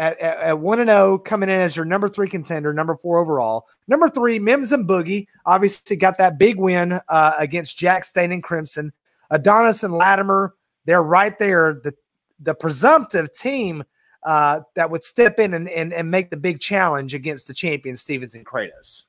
[0.00, 3.66] At, at, 1 and 0, coming in as your number three contender, number four overall.
[3.86, 8.42] Number three, Mims and Boogie obviously got that big win uh, against Jax Dane and
[8.42, 8.94] Crimson.
[9.30, 10.54] Adonis and Latimer,
[10.86, 11.82] they're right there.
[11.84, 11.92] The,
[12.38, 13.84] the presumptive team
[14.22, 17.94] uh, that would step in and, and, and make the big challenge against the champion
[17.94, 19.04] Stevens and Kratos.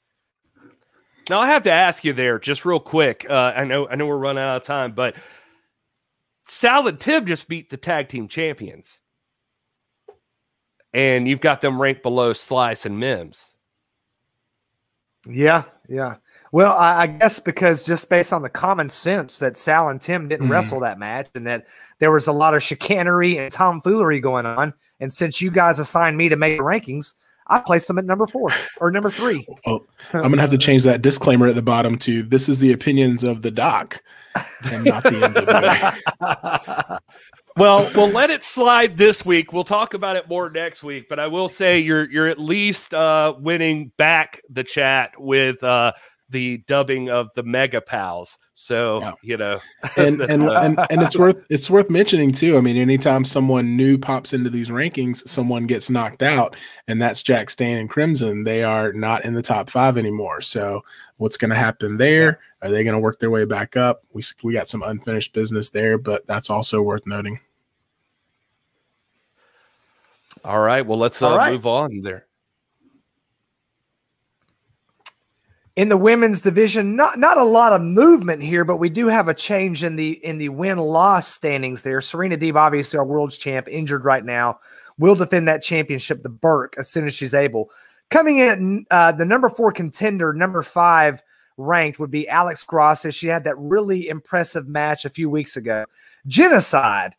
[1.29, 3.25] Now I have to ask you there, just real quick.
[3.29, 5.15] Uh, I know I know we're running out of time, but
[6.47, 9.00] Sal and Tim just beat the tag team champions
[10.93, 13.55] and you've got them ranked below Slice and Mims.
[15.27, 16.15] Yeah, yeah.
[16.51, 20.27] Well, I, I, guess because just based on the common sense that Sal and Tim
[20.27, 20.51] didn't mm.
[20.51, 21.67] wrestle that match and that
[21.99, 24.73] there was a lot of chicanery and tomfoolery going on.
[24.99, 27.13] And since you guys assigned me to make the rankings,
[27.47, 29.47] I placed them at number four or number three.
[29.65, 32.59] Oh, I'm going to have to change that disclaimer at the bottom to this is
[32.59, 34.01] the opinions of the doc
[34.65, 35.11] and not the
[36.19, 36.99] NWA.
[37.57, 39.51] Well, we'll let it slide this week.
[39.51, 41.09] We'll talk about it more next week.
[41.09, 45.91] But I will say you're you're at least uh, winning back the chat with uh,
[46.31, 48.37] the dubbing of the Mega Pals.
[48.53, 49.13] So yeah.
[49.21, 49.59] you know,
[49.97, 52.57] and and, uh, and and it's worth it's worth mentioning too.
[52.57, 56.55] I mean, anytime someone new pops into these rankings, someone gets knocked out,
[56.87, 58.43] and that's Jax Dane and Crimson.
[58.43, 60.41] They are not in the top five anymore.
[60.41, 60.83] So
[61.17, 62.39] what's going to happen there?
[62.61, 64.03] Are they going to work their way back up?
[64.13, 67.39] We we got some unfinished business there, but that's also worth noting.
[70.43, 70.85] All right.
[70.85, 71.51] Well, let's uh, right.
[71.51, 72.25] move on there.
[75.77, 79.29] In the women's division not not a lot of movement here but we do have
[79.29, 82.01] a change in the in the win loss standings there.
[82.01, 84.59] Serena deeb obviously our world's champ injured right now
[84.97, 87.69] will defend that championship the burke as soon as she's able.
[88.09, 91.23] Coming in uh, the number four contender number five
[91.55, 95.85] ranked would be alex grassi she had that really impressive match a few weeks ago.
[96.27, 97.13] Jennacide.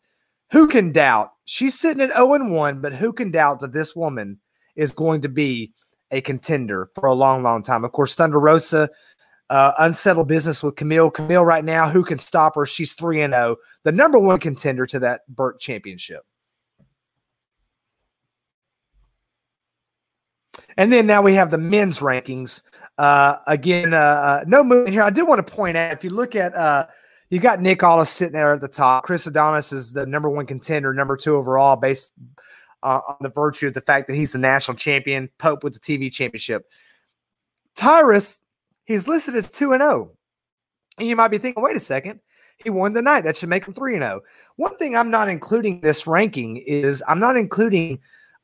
[0.51, 1.31] Who can doubt?
[1.45, 4.39] She's sitting at 0 and 1 but who can doubt that this woman
[4.75, 5.73] is going to be
[6.13, 7.83] a contender for a long, long time.
[7.83, 8.89] Of course, Thunder Rosa,
[9.49, 11.11] uh, unsettled business with Kamille.
[11.11, 12.65] Kamille, right now, who can stop her?
[12.65, 16.21] She's 3 and 0, the number one contender to that Burke championship.
[20.77, 22.61] And then now we have the men's rankings.
[22.97, 25.03] Uh, again, uh, uh, no movement here.
[25.03, 26.87] I do want to point out if you look at, uh,
[27.29, 29.03] you got Nick Aldis sitting there at the top.
[29.03, 32.13] Chris Adonis is the number one contender, number two overall, based
[32.83, 35.79] uh, on the virtue of the fact that he's the national champion, Pope with the
[35.79, 36.65] TV championship.
[37.75, 38.39] Tyrus,
[38.85, 40.11] he's listed as 2 and 0.
[40.99, 42.19] And you might be thinking, wait a second,
[42.63, 43.23] he won the night.
[43.23, 44.21] That should make him 3 and 0.
[44.57, 47.99] One thing I'm not including this ranking is I'm not including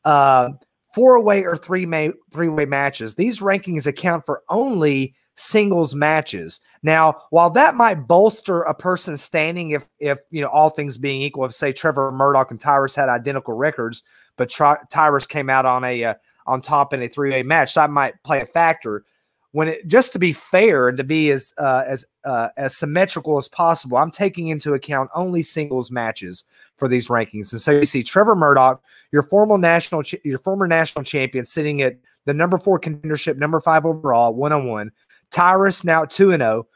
[0.05, 0.49] uh,
[0.93, 3.15] four way or three may three way matches.
[3.15, 6.59] These rankings account for only singles matches.
[6.83, 11.21] Now, while that might bolster a person's standing if if you know all things being
[11.21, 14.03] equal, if say Trevor Murdoch and Tyrus had identical records,
[14.39, 14.49] but
[14.89, 16.13] Tyrus came out on a uh,
[16.47, 17.73] on top in a three way match.
[17.73, 19.03] So That might play a factor.
[19.51, 23.37] When it just to be fair and to be as uh, as uh, as symmetrical
[23.37, 26.45] as possible, I'm taking into account only singles matches
[26.77, 27.51] for these rankings.
[27.51, 28.81] And so you see Trevor Murdoch,
[29.11, 33.85] your former national your former national champion, sitting at the number four contendership, number five
[33.85, 34.91] overall, one on one.
[35.31, 36.67] Tyrus now two and zero.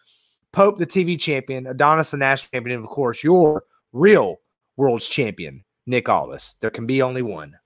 [0.52, 4.40] Pope, the TV champion, Adonis, the national champion, and of course, your real
[4.78, 6.56] world's champion, Nick Aldis.
[6.60, 7.58] There can be only one.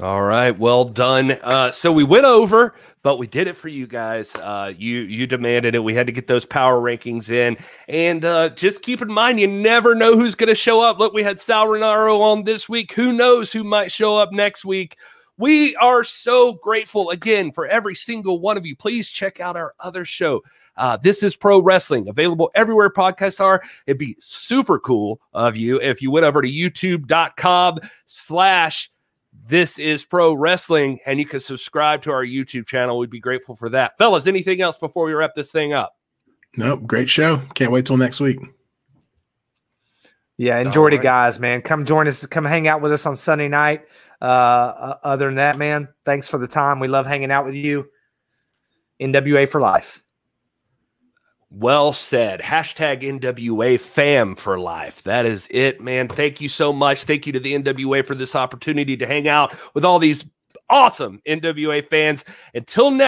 [0.00, 1.32] All right, well done.
[1.42, 4.34] Uh, so we went over, but we did it for you guys.
[4.34, 5.84] Uh, you you demanded it.
[5.84, 9.46] We had to get those power rankings in, and uh, just keep in mind, you
[9.46, 10.98] never know who's going to show up.
[10.98, 12.92] Look, we had Sal Rinauro on this week.
[12.94, 14.96] Who knows who might show up next week?
[15.36, 18.74] We are so grateful again for every single one of you.
[18.74, 20.42] Please check out our other show.
[20.76, 23.62] Uh, this is Pro Wrestling, available everywhere podcasts are.
[23.86, 28.90] It'd be super cool of you if you went over to youtube.com slash
[29.46, 32.98] this is Pro Wrestling and you can subscribe to our YouTube channel.
[32.98, 33.96] We'd be grateful for that.
[33.98, 35.96] Fellas, anything else before we wrap this thing up?
[36.56, 36.86] Nope.
[36.86, 37.38] Great show.
[37.54, 38.38] Can't wait till next week.
[40.36, 40.94] Yeah, enjoy right.
[40.94, 41.62] it, guys, man.
[41.62, 42.26] Come join us.
[42.26, 43.84] Come hang out with us on Sunday night.
[44.20, 46.78] Uh, uh, other than that, man, thanks for the time.
[46.78, 47.88] We love hanging out with you.
[49.00, 50.01] NWA for life.
[51.54, 52.40] Well said.
[52.40, 55.02] Hashtag NWA fam for life.
[55.02, 56.08] That is it, man.
[56.08, 57.04] Thank you so much.
[57.04, 60.24] Thank you to the NWA for this opportunity to hang out with all these
[60.70, 62.24] awesome NWA fans.
[62.54, 63.00] Until next